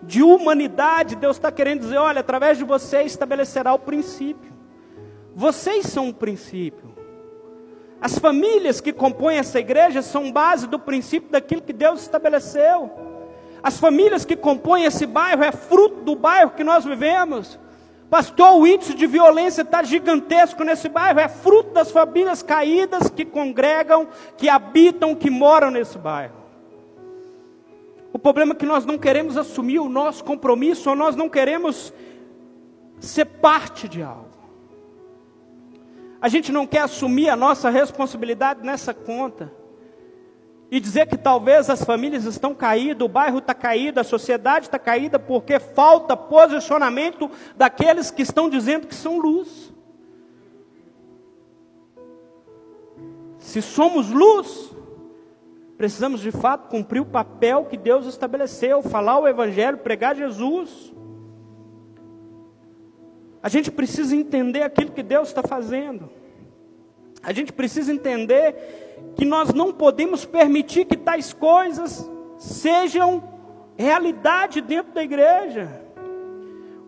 [0.02, 4.52] de humanidade, Deus está querendo dizer: olha, através de você estabelecerá o princípio.
[5.34, 6.88] Vocês são um princípio.
[8.00, 12.90] As famílias que compõem essa igreja são base do princípio daquilo que Deus estabeleceu.
[13.62, 17.58] As famílias que compõem esse bairro é fruto do bairro que nós vivemos.
[18.10, 21.20] Pastor, o índice de violência está gigantesco nesse bairro.
[21.20, 26.36] É fruto das famílias caídas que congregam, que habitam, que moram nesse bairro.
[28.12, 31.92] O problema é que nós não queremos assumir o nosso compromisso, ou nós não queremos
[32.98, 34.26] ser parte de algo.
[36.20, 39.52] A gente não quer assumir a nossa responsabilidade nessa conta
[40.70, 44.78] e dizer que talvez as famílias estão caídas, o bairro está caído, a sociedade está
[44.78, 49.72] caída porque falta posicionamento daqueles que estão dizendo que são luz.
[53.38, 54.74] Se somos luz,
[55.78, 60.92] precisamos de fato cumprir o papel que Deus estabeleceu, falar o Evangelho, pregar Jesus.
[63.42, 66.10] A gente precisa entender aquilo que Deus está fazendo.
[67.22, 68.87] A gente precisa entender
[69.18, 72.08] que nós não podemos permitir que tais coisas
[72.38, 73.20] sejam
[73.76, 75.82] realidade dentro da igreja.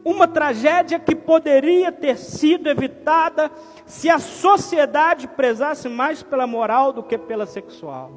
[0.05, 3.51] Uma tragédia que poderia ter sido evitada
[3.85, 8.13] se a sociedade prezasse mais pela moral do que pela sexual.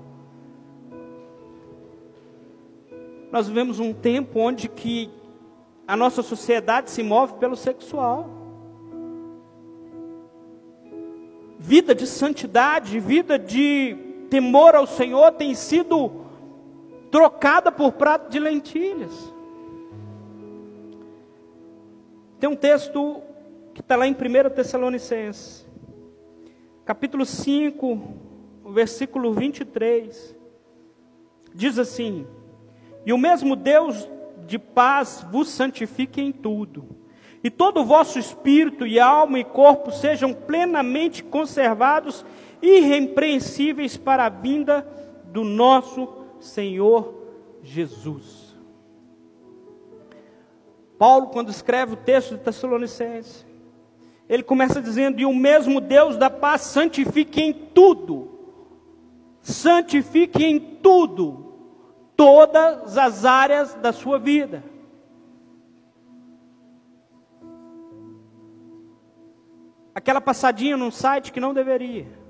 [3.31, 5.09] Nós vivemos um tempo onde que
[5.87, 8.43] a nossa sociedade se move pelo sexual.
[11.63, 13.95] vida de santidade, vida de
[14.33, 16.25] temor ao Senhor tem sido
[17.11, 19.31] trocada por prato de lentilhas.
[22.39, 23.21] Tem um texto
[23.75, 25.69] que está lá em 1 Tessalonicenses,
[26.83, 28.01] capítulo 5,
[28.71, 30.35] versículo 23.
[31.53, 32.25] Diz assim:
[33.05, 34.09] E o mesmo Deus
[34.47, 37.03] de paz vos santifique em tudo
[37.43, 42.25] e todo o vosso espírito e alma e corpo sejam plenamente conservados,
[42.63, 44.87] irrepreensíveis para a vinda
[45.25, 46.07] do nosso
[46.39, 47.13] Senhor
[47.61, 48.55] Jesus.
[50.97, 53.45] Paulo, quando escreve o texto de Tessalonicenses,
[54.29, 58.29] Ele começa dizendo: E o mesmo Deus da paz santifique em tudo,
[59.41, 61.53] santifique em tudo,
[62.15, 64.63] todas as áreas da sua vida.
[69.93, 72.22] Aquela passadinha num site que não deveria.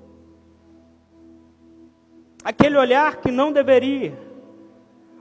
[2.44, 4.18] Aquele olhar que não deveria.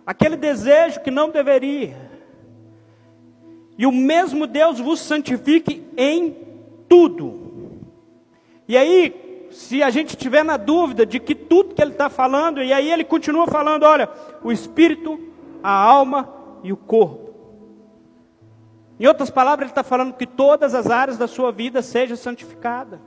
[0.06, 1.96] Aquele desejo que não deveria.
[3.78, 6.36] E o mesmo Deus vos santifique em
[6.90, 7.80] tudo.
[8.68, 12.62] E aí, se a gente tiver na dúvida de que tudo que ele está falando,
[12.62, 14.10] e aí ele continua falando: olha,
[14.44, 15.20] o espírito,
[15.64, 16.30] a alma
[16.62, 17.24] e o corpo.
[19.00, 23.00] Em outras palavras, ele está falando que todas as áreas da sua vida sejam santificadas.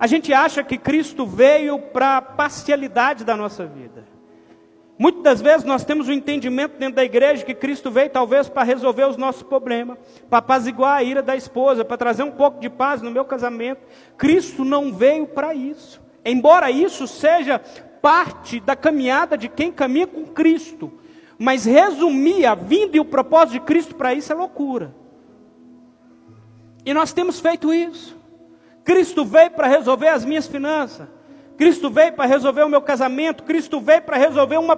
[0.00, 4.08] A gente acha que Cristo veio para a parcialidade da nossa vida.
[4.98, 8.48] Muitas das vezes nós temos o um entendimento dentro da igreja que Cristo veio talvez
[8.48, 9.98] para resolver os nossos problemas,
[10.30, 13.82] para apaziguar a ira da esposa, para trazer um pouco de paz no meu casamento.
[14.16, 16.00] Cristo não veio para isso.
[16.24, 20.90] Embora isso seja parte da caminhada de quem caminha com Cristo,
[21.38, 24.94] mas resumir a vinda e o propósito de Cristo para isso é loucura.
[26.86, 28.19] E nós temos feito isso.
[28.90, 31.06] Cristo veio para resolver as minhas finanças.
[31.56, 33.44] Cristo veio para resolver o meu casamento.
[33.44, 34.76] Cristo veio para resolver uma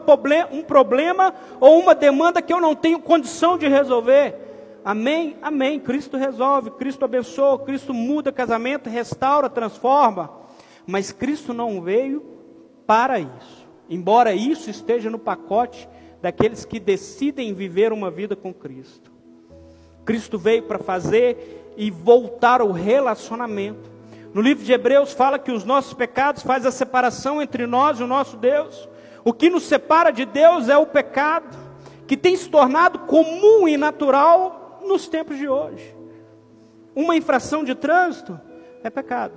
[0.53, 4.35] um problema ou uma demanda que eu não tenho condição de resolver.
[4.85, 5.39] Amém?
[5.41, 5.81] Amém.
[5.81, 10.31] Cristo resolve, Cristo abençoa, Cristo muda casamento, restaura, transforma.
[10.87, 12.23] Mas Cristo não veio
[12.87, 13.67] para isso.
[13.89, 15.89] Embora isso esteja no pacote
[16.21, 19.11] daqueles que decidem viver uma vida com Cristo.
[20.05, 23.92] Cristo veio para fazer e voltar o relacionamento.
[24.35, 28.03] No livro de Hebreus fala que os nossos pecados faz a separação entre nós e
[28.03, 28.89] o nosso Deus.
[29.25, 31.57] O que nos separa de Deus é o pecado,
[32.07, 35.95] que tem se tornado comum e natural nos tempos de hoje.
[36.97, 38.41] Uma infração de trânsito
[38.83, 39.35] é pecado.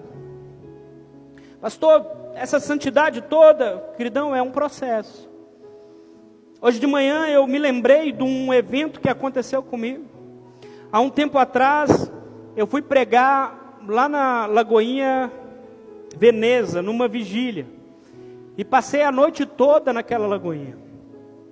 [1.60, 5.30] Pastor, essa santidade toda, queridão, é um processo.
[6.62, 10.06] Hoje de manhã eu me lembrei de um evento que aconteceu comigo.
[10.92, 12.12] Há um tempo atrás,
[12.56, 15.32] eu fui pregar lá na Lagoinha
[16.18, 17.68] Veneza, numa vigília.
[18.58, 20.78] E passei a noite toda naquela lagoinha.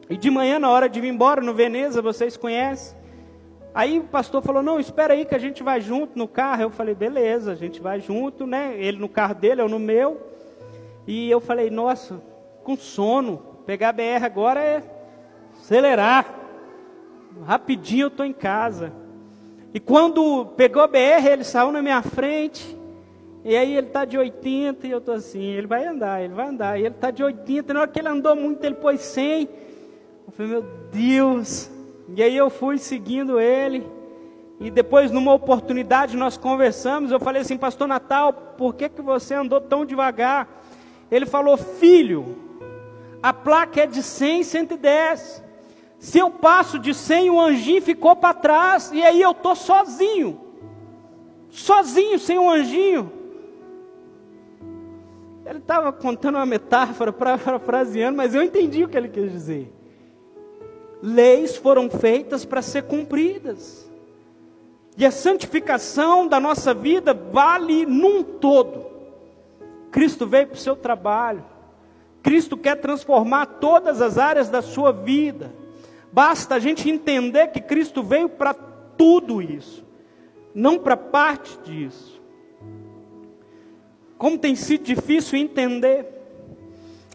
[0.10, 2.98] E de manhã, na hora de vir embora no Veneza, vocês conhecem.
[3.74, 6.62] Aí o pastor falou: Não, espera aí que a gente vai junto no carro.
[6.62, 8.76] Eu falei: Beleza, a gente vai junto, né?
[8.78, 10.22] Ele no carro dele, eu no meu.
[11.08, 12.22] E eu falei: Nossa,
[12.64, 13.54] com sono.
[13.66, 14.84] Pegar a BR agora é
[15.58, 16.26] acelerar.
[17.46, 18.94] Rapidinho eu estou em casa.
[19.74, 22.78] E quando pegou a BR, ele saiu na minha frente.
[23.44, 26.48] E aí ele está de 80 e eu estou assim, ele vai andar, ele vai
[26.48, 26.80] andar.
[26.80, 29.50] E ele está de 80, na hora que ele andou muito, ele pôs 100.
[30.28, 31.70] Eu falei, meu Deus.
[32.16, 33.86] E aí eu fui seguindo ele.
[34.60, 37.12] E depois, numa oportunidade, nós conversamos.
[37.12, 40.48] Eu falei assim, Pastor Natal, por que, que você andou tão devagar?
[41.12, 42.38] Ele falou, filho,
[43.22, 45.43] a placa é de 100, 110.
[46.04, 50.38] Se eu passo de 100, o anjinho ficou para trás, e aí eu estou sozinho.
[51.50, 53.10] Sozinho, sem o anjinho.
[55.46, 59.74] Ele estava contando uma metáfora, parafraseando, mas eu entendi o que ele quis dizer.
[61.02, 63.90] Leis foram feitas para ser cumpridas.
[64.98, 68.88] E a santificação da nossa vida vale num todo.
[69.90, 71.46] Cristo veio para o seu trabalho.
[72.22, 75.63] Cristo quer transformar todas as áreas da sua vida.
[76.14, 79.84] Basta a gente entender que Cristo veio para tudo isso,
[80.54, 82.22] não para parte disso.
[84.16, 86.06] Como tem sido difícil entender.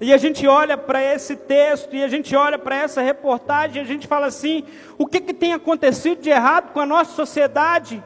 [0.01, 3.85] E a gente olha para esse texto, e a gente olha para essa reportagem, e
[3.85, 4.65] a gente fala assim:
[4.99, 8.03] o que, que tem acontecido de errado com a nossa sociedade?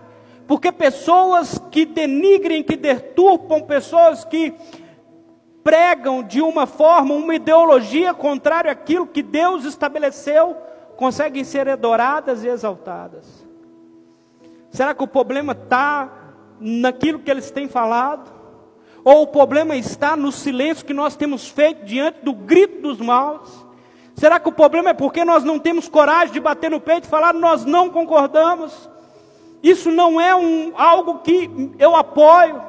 [0.46, 4.52] Porque pessoas que denigrem, que deturpam, pessoas que
[5.64, 10.54] pregam de uma forma, uma ideologia contrária àquilo que Deus estabeleceu,
[11.02, 13.44] conseguem ser adoradas e exaltadas.
[14.70, 16.08] Será que o problema está
[16.60, 18.32] naquilo que eles têm falado?
[19.02, 23.66] Ou o problema está no silêncio que nós temos feito diante do grito dos maus?
[24.14, 27.10] Será que o problema é porque nós não temos coragem de bater no peito e
[27.10, 28.88] falar nós não concordamos?
[29.60, 31.50] Isso não é um, algo que
[31.80, 32.62] eu apoio.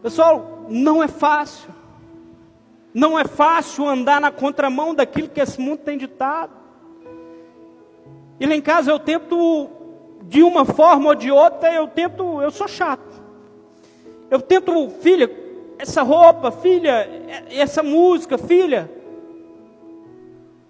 [0.00, 1.77] Pessoal, não é fácil.
[2.92, 6.52] Não é fácil andar na contramão daquilo que esse mundo tem ditado.
[8.40, 9.68] E lá em casa eu tento,
[10.22, 13.22] de uma forma ou de outra, eu tento, eu sou chato.
[14.30, 15.30] Eu tento, filha,
[15.78, 17.08] essa roupa, filha,
[17.50, 18.90] essa música, filha.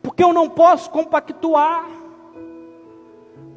[0.02, 1.97] Porque eu não posso compactuar.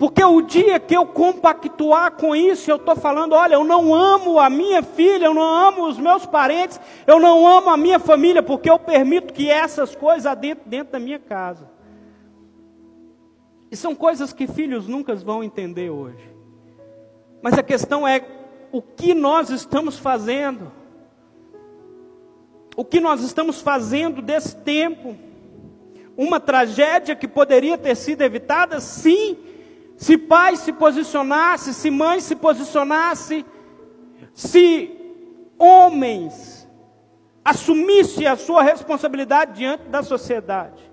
[0.02, 4.40] Porque o dia que eu compactuar com isso, eu estou falando: olha, eu não amo
[4.40, 8.42] a minha filha, eu não amo os meus parentes, eu não amo a minha família,
[8.42, 11.70] porque eu permito que essas coisas dentro, dentro da minha casa.
[13.70, 16.34] E são coisas que filhos nunca vão entender hoje.
[17.40, 18.26] Mas a questão é
[18.72, 20.72] o que nós estamos fazendo.
[22.76, 25.16] O que nós estamos fazendo desse tempo.
[26.18, 29.51] Uma tragédia que poderia ter sido evitada, sim,
[30.02, 33.46] se pai se posicionasse, se mãe se posicionasse,
[34.34, 34.98] se
[35.60, 36.68] homens
[37.46, 40.92] assumissem a sua responsabilidade diante da sociedade.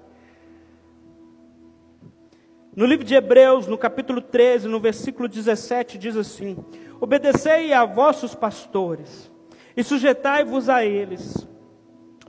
[2.76, 6.62] No livro de Hebreus, no capítulo 13, no versículo 17, diz assim:
[7.00, 9.32] Obedecei a vossos pastores
[9.74, 11.48] e sujeitai-vos a eles,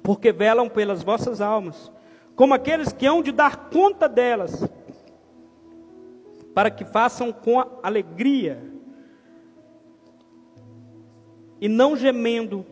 [0.01, 1.91] porque velam pelas vossas almas,
[2.37, 4.63] como aqueles que hão de dar conta delas,
[6.53, 8.63] para que façam com alegria
[11.61, 12.65] e não gemendo,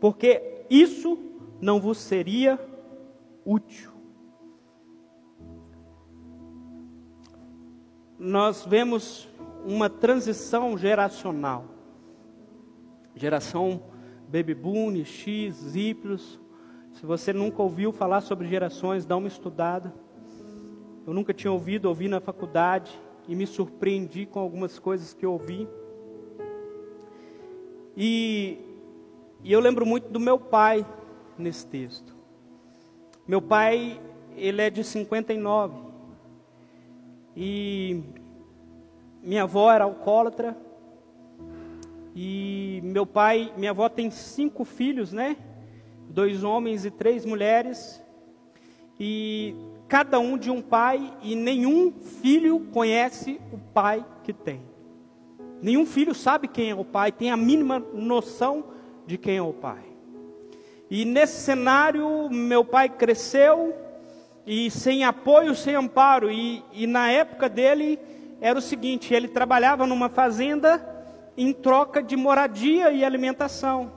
[0.00, 1.18] porque isso
[1.60, 2.58] não vos seria
[3.44, 3.92] útil.
[8.22, 9.28] nós vemos
[9.64, 11.64] uma transição geracional.
[13.16, 13.82] Geração
[14.28, 16.18] Baby Boom, X, Y.
[16.92, 19.92] Se você nunca ouviu falar sobre gerações, dá uma estudada.
[21.04, 22.96] Eu nunca tinha ouvido, ouvi na faculdade
[23.28, 25.68] e me surpreendi com algumas coisas que eu ouvi.
[27.96, 28.58] E,
[29.42, 30.86] e eu lembro muito do meu pai
[31.38, 32.14] nesse texto.
[33.26, 34.00] Meu pai,
[34.36, 35.76] ele é de 59.
[37.36, 38.02] E
[39.22, 40.56] minha avó era alcoólatra.
[42.14, 45.36] E meu pai, minha avó tem cinco filhos, né?
[46.08, 48.02] Dois homens e três mulheres.
[48.98, 49.54] E
[49.92, 54.62] cada um de um pai, e nenhum filho conhece o pai que tem.
[55.60, 58.64] Nenhum filho sabe quem é o pai, tem a mínima noção
[59.06, 59.82] de quem é o pai.
[60.90, 63.74] E nesse cenário, meu pai cresceu
[64.46, 66.30] e sem apoio, sem amparo.
[66.30, 67.98] E, e na época dele
[68.40, 70.82] era o seguinte: ele trabalhava numa fazenda
[71.36, 73.92] em troca de moradia e alimentação.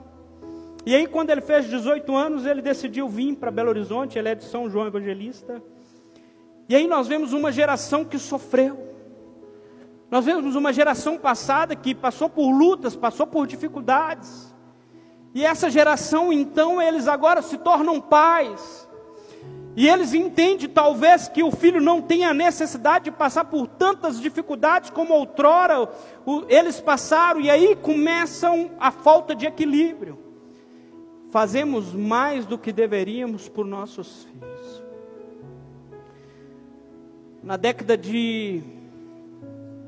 [0.86, 4.20] E aí, quando ele fez 18 anos, ele decidiu vir para Belo Horizonte.
[4.20, 5.64] Ele é de São João Evangelista.
[6.68, 8.86] E aí nós vemos uma geração que sofreu.
[10.10, 14.54] Nós vemos uma geração passada que passou por lutas, passou por dificuldades.
[15.34, 18.88] E essa geração, então, eles agora se tornam pais.
[19.76, 24.90] E eles entendem talvez que o filho não tenha necessidade de passar por tantas dificuldades
[24.90, 25.90] como outrora
[26.48, 30.18] eles passaram, e aí começam a falta de equilíbrio.
[31.30, 34.35] Fazemos mais do que deveríamos por nossos filhos.
[37.46, 38.64] Na década de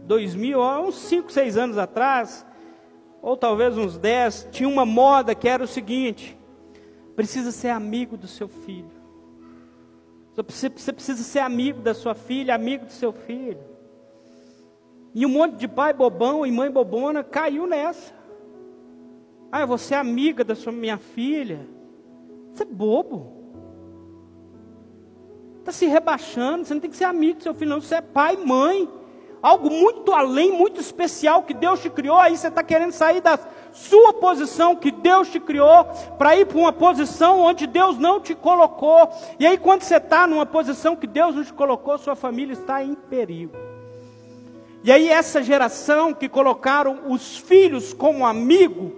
[0.06, 2.46] 2000, uns 5, 6 anos atrás,
[3.20, 6.38] ou talvez uns 10, tinha uma moda que era o seguinte:
[7.16, 8.92] precisa ser amigo do seu filho.
[10.36, 13.58] Você precisa ser amigo da sua filha, amigo do seu filho.
[15.16, 18.14] E um monte de pai bobão e mãe bobona caiu nessa.
[19.52, 21.68] Ah, você é amiga da sua minha filha.
[22.54, 23.37] Você é bobo.
[25.68, 26.64] Está se rebaixando.
[26.64, 27.82] Você não tem que ser amigo do seu filho, não.
[27.82, 28.88] Você é pai mãe
[29.42, 33.38] algo muito além, muito especial que Deus te criou, aí você está querendo sair da
[33.72, 35.86] sua posição que Deus te criou,
[36.18, 39.10] para ir para uma posição onde Deus não te colocou.
[39.38, 42.82] E aí, quando você está numa posição que Deus não te colocou, sua família está
[42.84, 43.56] em perigo.
[44.84, 48.92] E aí, essa geração que colocaram os filhos como amigo,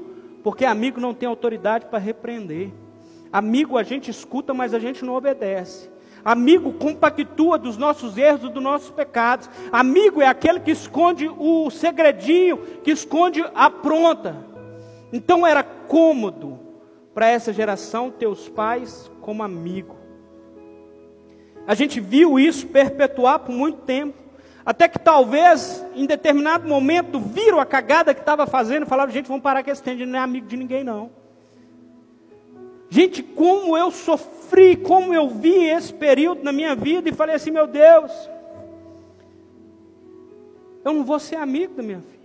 [0.43, 2.72] porque amigo não tem autoridade para repreender.
[3.34, 5.99] Amigo a gente escuta, mas a gente não obedece.
[6.30, 9.49] Amigo compactua dos nossos erros e dos nossos pecados.
[9.71, 14.38] Amigo é aquele que esconde o segredinho, que esconde a pronta.
[15.11, 16.59] Então era cômodo
[17.15, 19.95] para essa geração ter os pais como amigo.
[21.65, 24.15] A gente viu isso perpetuar por muito tempo.
[24.63, 29.27] Até que talvez, em determinado momento, viram a cagada que estava fazendo e falaram: gente,
[29.27, 31.09] vamos parar que esse tende não é amigo de ninguém, não.
[32.89, 37.51] Gente, como eu sofri, como eu vi esse período na minha vida e falei assim:
[37.51, 38.11] meu Deus,
[40.83, 42.19] eu não vou ser amigo da minha filha.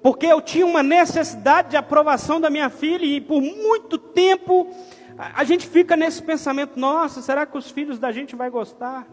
[0.00, 4.68] Porque eu tinha uma necessidade de aprovação da minha filha e por muito tempo
[5.16, 9.06] a gente fica nesse pensamento: nossa, será que os filhos da gente vai gostar?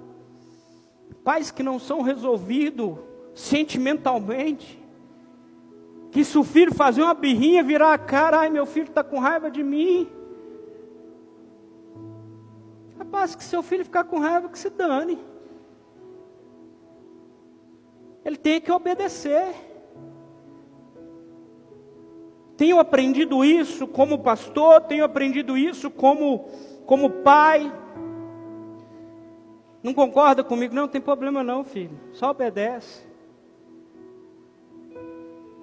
[1.23, 2.95] Pais que não são resolvidos
[3.33, 4.78] sentimentalmente
[6.11, 9.19] que se o filho fazer uma birrinha, virar a cara, ai meu filho está com
[9.19, 10.09] raiva de mim.
[12.97, 15.17] Rapaz, que seu filho ficar com raiva, que se dane.
[18.29, 19.55] ele tem que obedecer.
[22.55, 26.49] Tenho aprendido isso como pastor, tenho aprendido isso como,
[26.85, 27.73] como pai.
[29.81, 30.75] Não concorda comigo?
[30.75, 31.97] Não, não tem problema não, filho.
[32.11, 33.08] Só obedece.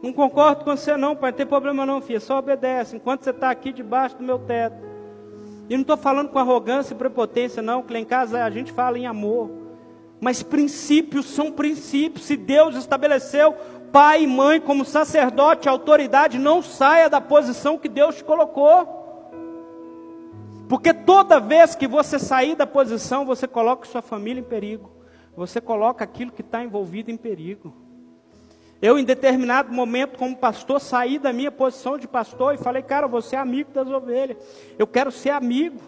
[0.07, 1.33] Não concordo com você não, pai.
[1.33, 2.21] Não tem problema não, filho.
[2.21, 2.95] Só obedece.
[2.95, 4.77] Enquanto você está aqui debaixo do meu teto.
[5.69, 7.83] E não estou falando com arrogância e prepotência, não.
[7.83, 9.51] Que lá em casa a gente fala em amor.
[10.21, 12.25] Mas princípios são princípios.
[12.25, 13.55] Se Deus estabeleceu
[13.91, 19.05] pai e mãe como sacerdote, autoridade, não saia da posição que Deus te colocou.
[20.69, 24.89] Porque toda vez que você sair da posição, você coloca sua família em perigo.
[25.37, 27.86] Você coloca aquilo que está envolvido em perigo.
[28.81, 33.07] Eu, em determinado momento, como pastor, saí da minha posição de pastor e falei, cara,
[33.07, 34.37] você é amigo das ovelhas.
[34.79, 35.81] Eu quero ser amigo.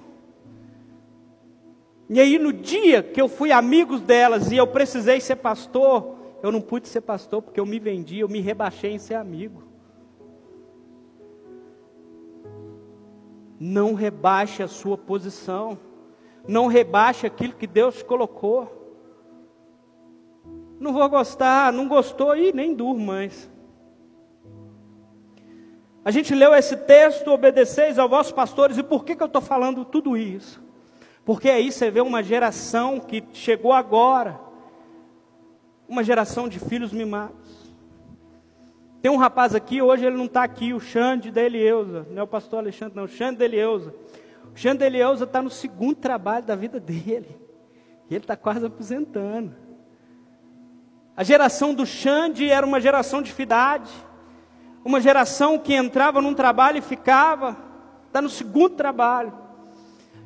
[2.09, 6.51] E aí, no dia que eu fui amigo delas e eu precisei ser pastor, eu
[6.51, 9.63] não pude ser pastor porque eu me vendi, eu me rebaixei em ser amigo.
[13.61, 15.79] Não rebaixe a sua posição.
[16.47, 18.78] Não rebaixe aquilo que Deus colocou.
[20.79, 23.51] Não vou gostar, não gostou e nem durmo mais.
[26.05, 29.43] A gente leu esse texto, obedeceis aos vossos pastores, e por que, que eu estou
[29.43, 30.63] falando tudo isso?
[31.25, 34.41] Porque aí você vê uma geração que chegou agora,
[35.87, 37.69] uma geração de filhos mimados.
[39.03, 41.43] Tem um rapaz aqui, hoje ele não está aqui, o Xande da
[42.11, 43.69] não é o pastor Alexandre, não, o Xande da.
[43.69, 47.37] O Xande da está no segundo trabalho da vida dele,
[48.09, 49.68] e ele está quase aposentando.
[51.19, 53.91] A geração do Xande era uma geração de fidade,
[54.85, 57.57] uma geração que entrava num trabalho e ficava,
[58.07, 59.33] está no segundo trabalho.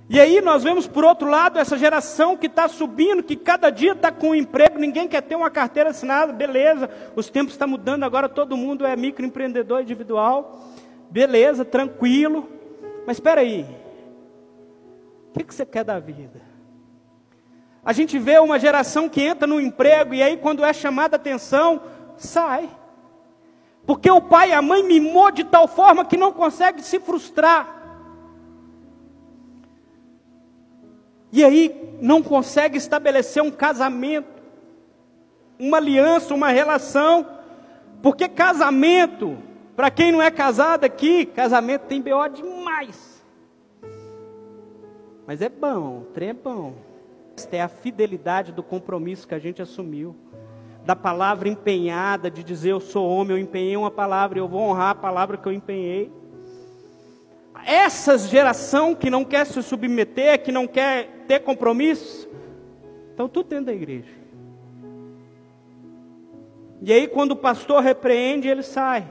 [0.07, 3.93] E aí nós vemos por outro lado essa geração que está subindo, que cada dia
[3.93, 8.05] está com um emprego, ninguém quer ter uma carteira assinada, beleza, os tempos estão mudando,
[8.05, 10.63] agora todo mundo é microempreendedor individual,
[11.09, 12.47] beleza, tranquilo,
[13.07, 13.65] mas espera aí,
[15.31, 16.52] o que, que você quer da vida?
[17.85, 21.81] A gente vê uma geração que entra no emprego e aí, quando é chamada atenção,
[22.17, 22.69] sai.
[23.85, 27.81] Porque o pai e a mãe mimou de tal forma que não consegue se frustrar.
[31.33, 34.29] E aí não consegue estabelecer um casamento,
[35.59, 37.27] uma aliança, uma relação.
[38.01, 39.37] Porque casamento,
[39.75, 43.25] para quem não é casado aqui, casamento tem BO demais.
[45.27, 46.92] Mas é bom, trem é bom.
[47.51, 50.17] É a fidelidade do compromisso que a gente assumiu.
[50.85, 54.91] Da palavra empenhada, de dizer eu sou homem, eu empenhei uma palavra, eu vou honrar
[54.91, 56.11] a palavra que eu empenhei.
[57.65, 62.29] Essa geração que não quer se submeter, que não quer ter compromisso,
[63.11, 64.11] estão tudo dentro da igreja.
[66.81, 69.07] E aí, quando o pastor repreende, ele sai.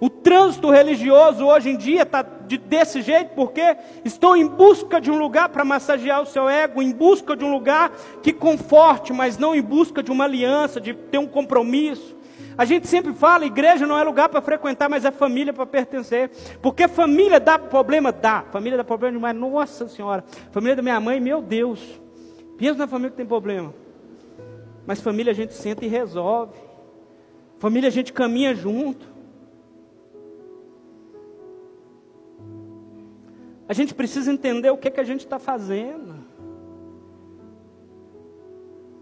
[0.00, 5.10] O trânsito religioso hoje em dia está de, desse jeito porque estão em busca de
[5.10, 7.90] um lugar para massagear o seu ego, em busca de um lugar
[8.22, 12.16] que conforte, mas não em busca de uma aliança, de ter um compromisso.
[12.56, 16.30] A gente sempre fala, igreja não é lugar para frequentar, mas é família para pertencer.
[16.60, 18.10] Porque família dá problema?
[18.10, 18.44] Dá.
[18.50, 19.36] Família dá problema demais.
[19.36, 20.24] Nossa Senhora.
[20.50, 21.80] Família da minha mãe, meu Deus.
[22.56, 23.72] Pensa na família que tem problema.
[24.84, 26.54] Mas família a gente senta e resolve.
[27.58, 29.07] Família a gente caminha junto.
[33.68, 36.16] A gente precisa entender o que, que a gente está fazendo.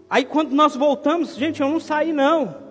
[0.09, 2.67] Aí quando nós voltamos, gente, eu não saí não.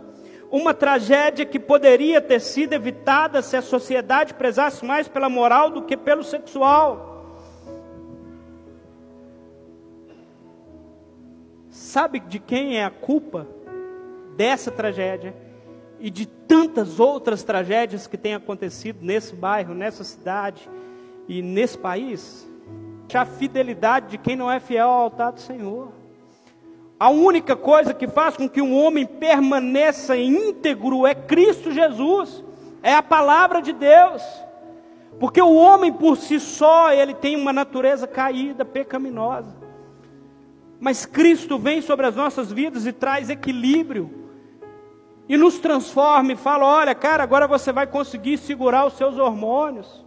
[0.51, 5.83] Uma tragédia que poderia ter sido evitada se a sociedade prezasse mais pela moral do
[5.83, 7.15] que pelo sexual.
[11.71, 13.47] Sabe de quem é a culpa
[14.37, 15.35] dessa tragédia
[15.99, 20.69] e de tantas outras tragédias que têm acontecido nesse bairro, nessa cidade?
[21.29, 22.49] E nesse país,
[23.15, 25.93] a fidelidade de quem não é fiel ao altar do Senhor.
[26.99, 32.43] A única coisa que faz com que um homem permaneça íntegro é Cristo Jesus,
[32.83, 34.23] é a palavra de Deus.
[35.19, 39.57] Porque o homem por si só, ele tem uma natureza caída, pecaminosa.
[40.79, 44.11] Mas Cristo vem sobre as nossas vidas e traz equilíbrio.
[45.29, 50.06] E nos transforma e fala: olha, cara, agora você vai conseguir segurar os seus hormônios.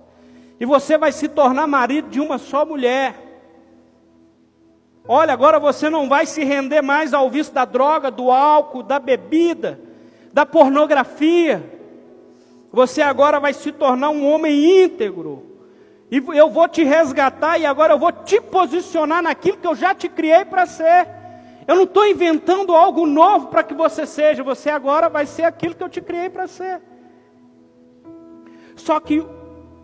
[0.60, 3.16] E você vai se tornar marido de uma só mulher.
[5.08, 9.00] Olha, agora você não vai se render mais ao vício da droga, do álcool, da
[9.00, 9.80] bebida,
[10.34, 11.64] da pornografia.
[12.72, 15.50] Você agora vai se tornar um homem íntegro.
[16.12, 19.96] E eu vou te resgatar e agora eu vou te posicionar naquilo que eu já
[19.96, 21.08] te criei para ser.
[21.68, 24.44] Eu não estou inventando algo novo para que você seja.
[24.44, 26.82] Você agora vai ser aquilo que eu te criei para ser.
[28.76, 29.24] Só que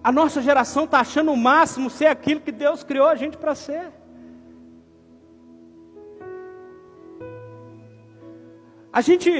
[0.06, 3.56] a nossa geração está achando o máximo ser aquilo que Deus criou a gente para
[3.56, 3.92] ser.
[8.94, 9.32] A gente,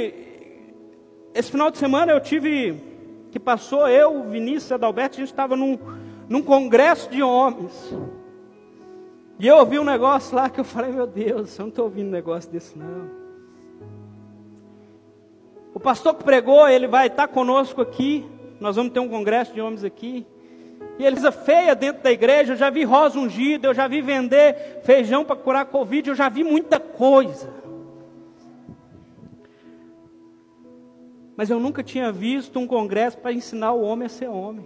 [1.36, 2.82] esse final de semana eu tive,
[3.30, 5.78] que passou eu, Vinícius Adalberto, a gente estava num,
[6.28, 7.96] num congresso de homens.
[9.38, 12.08] E eu ouvi um negócio lá que eu falei, meu Deus, eu não estou ouvindo
[12.08, 13.12] um negócio desse não.
[15.76, 18.26] O pastor que pregou, ele vai estar conosco aqui.
[18.60, 20.26] Nós vamos ter um congresso de homens aqui.
[20.98, 24.82] E eles feia dentro da igreja, eu já vi rosa ungida, eu já vi vender
[24.84, 27.54] feijão para curar Covid, eu já vi muita coisa.
[31.36, 34.66] Mas eu nunca tinha visto um congresso para ensinar o homem a ser homem.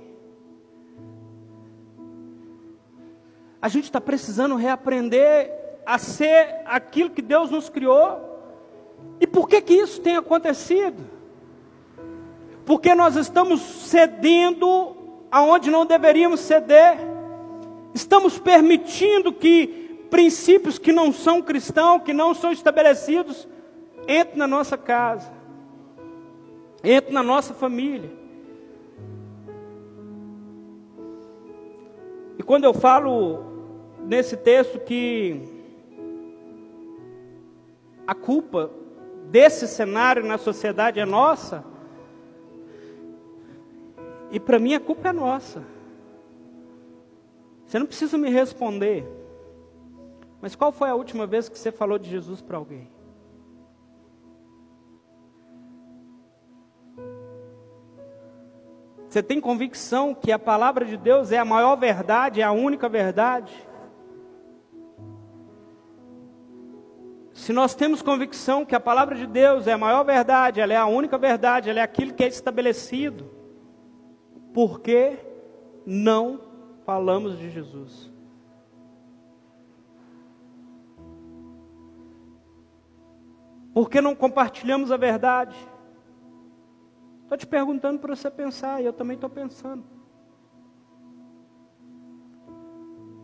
[3.59, 5.51] A gente está precisando reaprender
[5.85, 8.27] a ser aquilo que Deus nos criou.
[9.19, 11.03] E por que que isso tem acontecido?
[12.65, 14.95] Porque nós estamos cedendo
[15.31, 16.97] aonde não deveríamos ceder.
[17.93, 23.47] Estamos permitindo que princípios que não são cristãos, que não são estabelecidos,
[24.07, 25.31] entrem na nossa casa,
[26.83, 28.11] entrem na nossa família.
[32.37, 33.43] E quando eu falo
[34.05, 35.43] nesse texto que
[38.07, 38.71] a culpa
[39.29, 41.63] desse cenário na sociedade é nossa,
[44.31, 45.63] e para mim a culpa é nossa.
[47.65, 49.05] Você não precisa me responder.
[50.41, 52.89] Mas qual foi a última vez que você falou de Jesus para alguém?
[59.07, 62.87] Você tem convicção que a palavra de Deus é a maior verdade, é a única
[62.87, 63.51] verdade?
[67.33, 70.77] Se nós temos convicção que a palavra de Deus é a maior verdade, ela é
[70.77, 73.38] a única verdade, ela é aquilo que é estabelecido,
[74.59, 75.17] por que
[75.85, 76.41] não
[76.85, 78.11] falamos de Jesus?
[83.73, 85.55] Por que não compartilhamos a verdade?
[87.23, 89.85] Estou te perguntando para você pensar, e eu também estou pensando.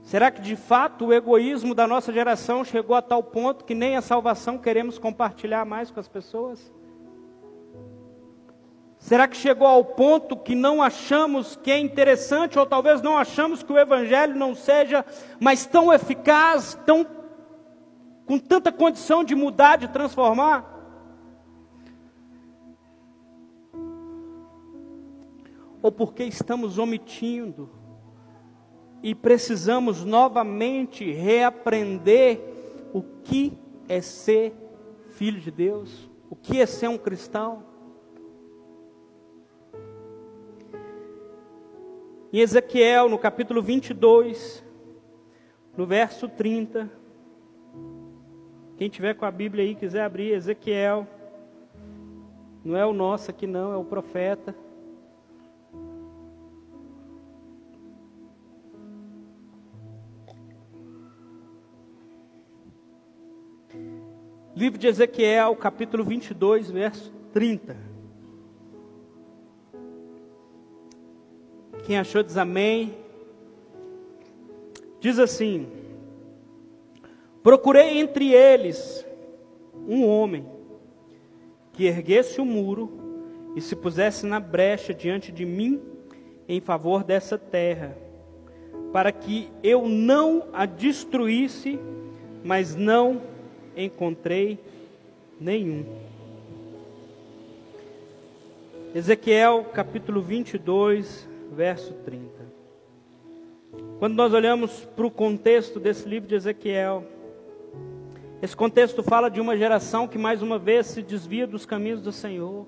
[0.03, 3.97] Será que de fato o egoísmo da nossa geração chegou a tal ponto que nem
[3.97, 6.73] a salvação queremos compartilhar mais com as pessoas?
[9.05, 13.61] Será que chegou ao ponto que não achamos que é interessante, ou talvez não achamos
[13.61, 15.05] que o Evangelho não seja
[15.39, 17.05] mais tão eficaz, tão,
[18.25, 20.65] com tanta condição de mudar, de transformar?
[25.83, 27.69] Ou porque estamos omitindo
[29.03, 32.41] e precisamos novamente reaprender
[32.91, 33.55] o que
[33.87, 34.51] é ser
[35.09, 37.74] filho de Deus, o que é ser um cristão?
[42.35, 44.61] Em Ezequiel, no capítulo 22,
[45.77, 46.91] no verso 30.
[48.75, 51.07] Quem tiver com a Bíblia aí, quiser abrir, Ezequiel.
[52.61, 54.53] Não é o nosso aqui, não, é o profeta.
[64.53, 67.84] Livro de Ezequiel, capítulo 22, verso 30.
[71.85, 72.95] Quem achou diz amém.
[74.99, 75.67] Diz assim:
[77.43, 79.05] Procurei entre eles
[79.87, 80.43] um homem
[81.73, 82.91] que erguesse o muro
[83.55, 85.79] e se pusesse na brecha diante de mim
[86.49, 87.95] em favor dessa terra,
[88.91, 91.79] para que eu não a destruísse,
[92.43, 93.21] mas não
[93.77, 94.57] encontrei
[95.39, 95.85] nenhum.
[98.95, 102.29] Ezequiel capítulo 22, verso 30.
[103.99, 107.03] Quando nós olhamos para o contexto desse livro de Ezequiel,
[108.41, 112.11] esse contexto fala de uma geração que mais uma vez se desvia dos caminhos do
[112.11, 112.67] Senhor.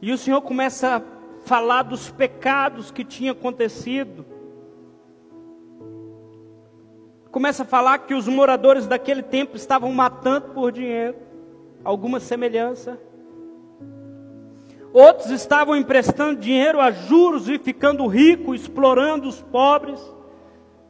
[0.00, 1.02] E o Senhor começa a
[1.46, 4.26] falar dos pecados que tinham acontecido.
[7.30, 11.16] Começa a falar que os moradores daquele tempo estavam matando por dinheiro.
[11.84, 12.98] Alguma semelhança
[14.92, 20.00] Outros estavam emprestando dinheiro a juros e ficando ricos, explorando os pobres.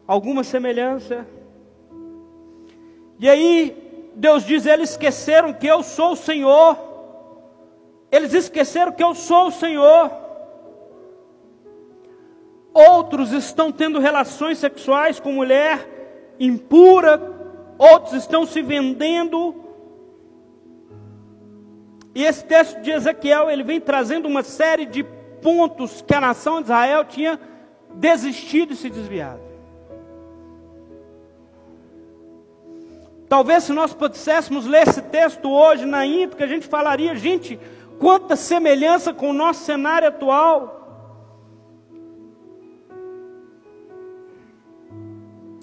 [0.07, 1.27] Alguma semelhança.
[3.19, 6.77] E aí, Deus diz: eles esqueceram que eu sou o Senhor.
[8.11, 10.11] Eles esqueceram que eu sou o Senhor.
[12.75, 17.21] Outros estão tendo relações sexuais com mulher impura,
[17.79, 19.62] outros estão se vendendo.
[22.15, 25.03] E esse texto de Ezequiel, ele vem trazendo uma série de
[25.43, 27.41] pontos que a nação de Israel tinha
[27.95, 29.41] desistido e se desviado.
[33.29, 37.59] Talvez se nós pudéssemos ler esse texto hoje na íntegra, a gente falaria, gente,
[37.99, 40.81] quanta semelhança com o nosso cenário atual.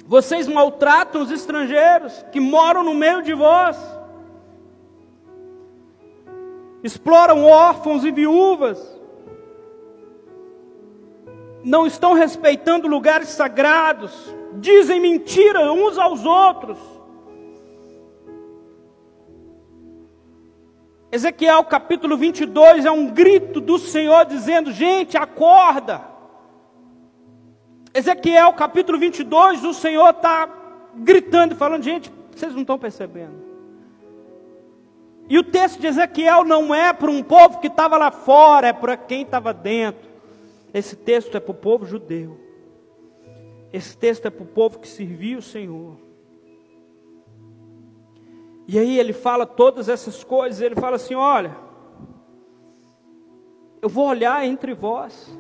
[0.08, 3.78] Vocês maltratam os estrangeiros que moram no meio de vós.
[6.84, 8.80] Exploram órfãos e viúvas.
[11.64, 14.34] Não estão respeitando lugares sagrados.
[14.54, 16.78] Dizem mentira uns aos outros.
[21.12, 26.02] Ezequiel capítulo 22 é um grito do Senhor dizendo: gente, acorda.
[27.94, 30.48] Ezequiel capítulo 22, o Senhor está
[30.96, 33.49] gritando falando: gente, vocês não estão percebendo.
[35.30, 38.74] E o texto de Ezequiel não é para um povo que estava lá fora, é
[38.74, 40.10] para quem estava dentro.
[40.74, 42.40] Esse texto é para o povo judeu.
[43.72, 45.98] Esse texto é para o povo que servia o Senhor.
[48.68, 51.56] E aí ele fala todas essas coisas, ele fala assim: olha,
[53.82, 55.38] eu vou olhar entre vós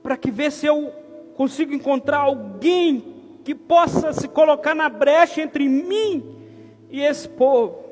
[0.00, 0.92] para que ver se eu
[1.34, 6.36] consigo encontrar alguém que possa se colocar na brecha entre mim
[6.88, 7.85] e esse povo.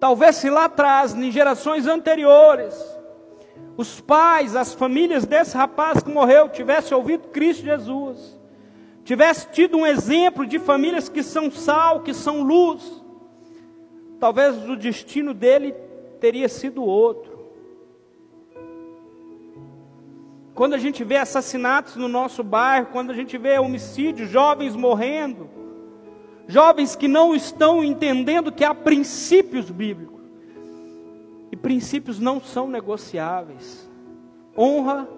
[0.00, 2.74] Talvez se lá atrás, em gerações anteriores,
[3.76, 8.38] os pais, as famílias desse rapaz que morreu tivessem ouvido Cristo Jesus,
[9.04, 13.02] tivesse tido um exemplo de famílias que são sal, que são luz,
[14.20, 15.74] talvez o destino dele
[16.20, 17.38] teria sido outro.
[20.54, 25.48] Quando a gente vê assassinatos no nosso bairro, quando a gente vê homicídios, jovens morrendo,
[26.48, 30.18] jovens que não estão entendendo que há princípios bíblicos.
[31.52, 33.88] E princípios não são negociáveis.
[34.56, 35.08] Honra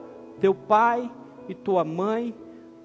[0.41, 1.11] teu pai
[1.49, 2.35] e tua mãe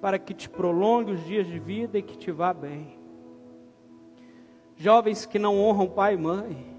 [0.00, 2.96] para que te prolongue os dias de vida e que te vá bem.
[4.76, 6.76] Jovens que não honram pai e mãe,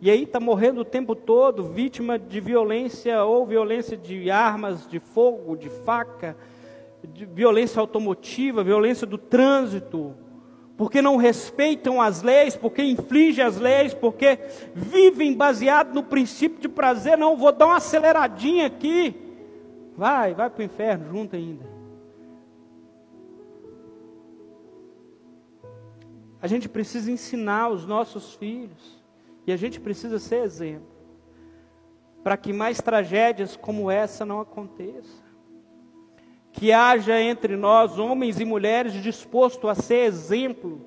[0.00, 5.00] e aí está morrendo o tempo todo, vítima de violência, ou violência de armas, de
[5.00, 6.36] fogo, de faca,
[7.02, 10.14] de violência automotiva, violência do trânsito,
[10.76, 14.38] porque não respeitam as leis, porque infligem as leis, porque
[14.74, 17.16] vivem baseado no princípio de prazer.
[17.16, 19.14] Não, vou dar uma aceleradinha aqui.
[19.96, 21.64] Vai, vai para o inferno junto ainda.
[26.40, 29.02] A gente precisa ensinar os nossos filhos
[29.46, 30.96] e a gente precisa ser exemplo
[32.22, 35.25] para que mais tragédias como essa não aconteçam.
[36.56, 40.80] Que haja entre nós homens e mulheres dispostos a ser exemplo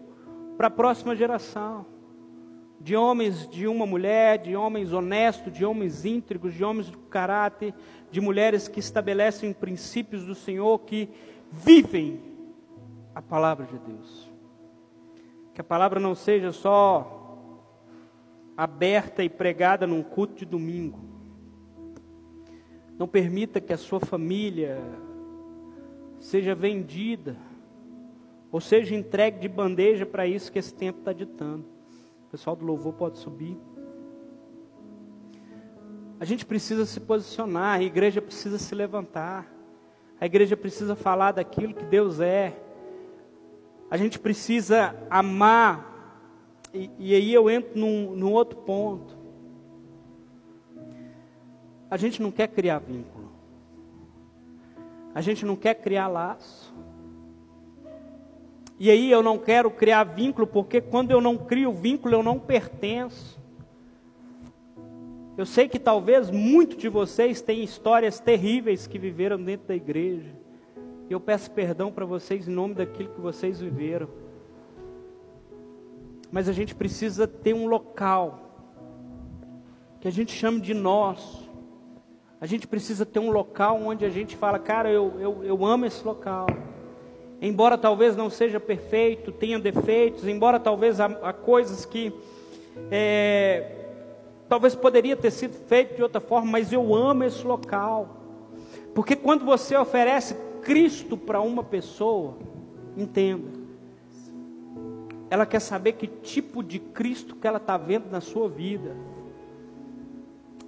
[0.58, 1.86] para a próxima geração.
[2.82, 7.74] De homens de uma mulher, de homens honestos, de homens íntegros, de homens de caráter,
[8.10, 11.08] de mulheres que estabelecem princípios do Senhor, que
[11.52, 12.20] vivem
[13.14, 14.28] a palavra de Deus.
[15.54, 17.38] Que a palavra não seja só
[18.58, 21.00] aberta e pregada num culto de domingo.
[22.98, 24.82] Não permita que a sua família
[26.20, 27.38] seja vendida
[28.52, 31.66] ou seja entregue de bandeja para isso que esse tempo está ditando.
[32.28, 33.58] O pessoal do louvor pode subir.
[36.20, 39.48] A gente precisa se posicionar, a igreja precisa se levantar,
[40.20, 42.60] a igreja precisa falar daquilo que Deus é,
[43.90, 45.90] a gente precisa amar
[46.74, 49.18] e, e aí eu entro num, num outro ponto.
[51.90, 53.19] A gente não quer criar vínculo.
[55.20, 56.74] A gente não quer criar laço.
[58.80, 62.40] E aí eu não quero criar vínculo, porque quando eu não crio vínculo, eu não
[62.40, 63.38] pertenço.
[65.38, 70.34] Eu sei que talvez muitos de vocês têm histórias terríveis que viveram dentro da igreja.
[71.10, 74.08] Eu peço perdão para vocês em nome daquilo que vocês viveram
[76.32, 78.40] mas a gente precisa ter um local
[80.00, 81.49] que a gente chame de nosso.
[82.42, 85.86] A gente precisa ter um local onde a gente fala, cara, eu, eu, eu amo
[85.86, 86.48] esse local.
[87.42, 92.14] Embora talvez não seja perfeito, tenha defeitos, embora talvez há, há coisas que
[92.90, 93.76] é,
[94.48, 98.18] talvez poderia ter sido feito de outra forma, mas eu amo esse local.
[98.96, 102.38] Porque quando você oferece Cristo para uma pessoa,
[102.96, 103.60] entenda,
[105.30, 108.96] ela quer saber que tipo de Cristo que ela está vendo na sua vida.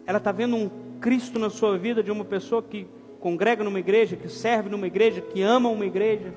[0.06, 2.88] Ela está vendo um Cristo na sua vida de uma pessoa que
[3.20, 6.32] congrega numa igreja, que serve numa igreja, que ama uma igreja,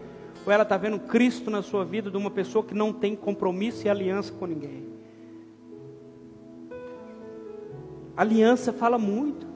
[0.44, 3.86] ou ela está vendo Cristo na sua vida de uma pessoa que não tem compromisso
[3.86, 4.86] e aliança com ninguém.
[8.16, 9.46] Aliança fala muito,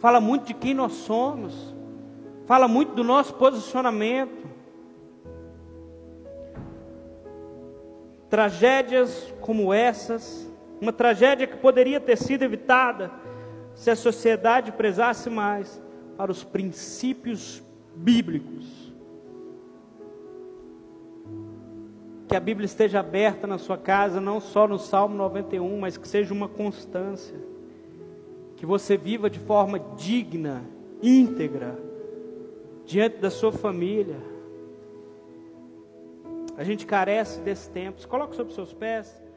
[0.00, 1.74] fala muito de quem nós somos,
[2.44, 4.48] fala muito do nosso posicionamento.
[8.28, 10.50] Tragédias como essas,
[10.80, 13.27] uma tragédia que poderia ter sido evitada
[13.78, 15.80] se a sociedade prezasse mais
[16.16, 17.62] para os princípios
[17.94, 18.92] bíblicos.
[22.26, 26.08] Que a Bíblia esteja aberta na sua casa, não só no Salmo 91, mas que
[26.08, 27.38] seja uma constância.
[28.56, 30.64] Que você viva de forma digna,
[31.00, 31.78] íntegra,
[32.84, 34.16] diante da sua família.
[36.56, 38.06] A gente carece desse tempo.
[38.08, 39.27] Coloque sobre seus pés.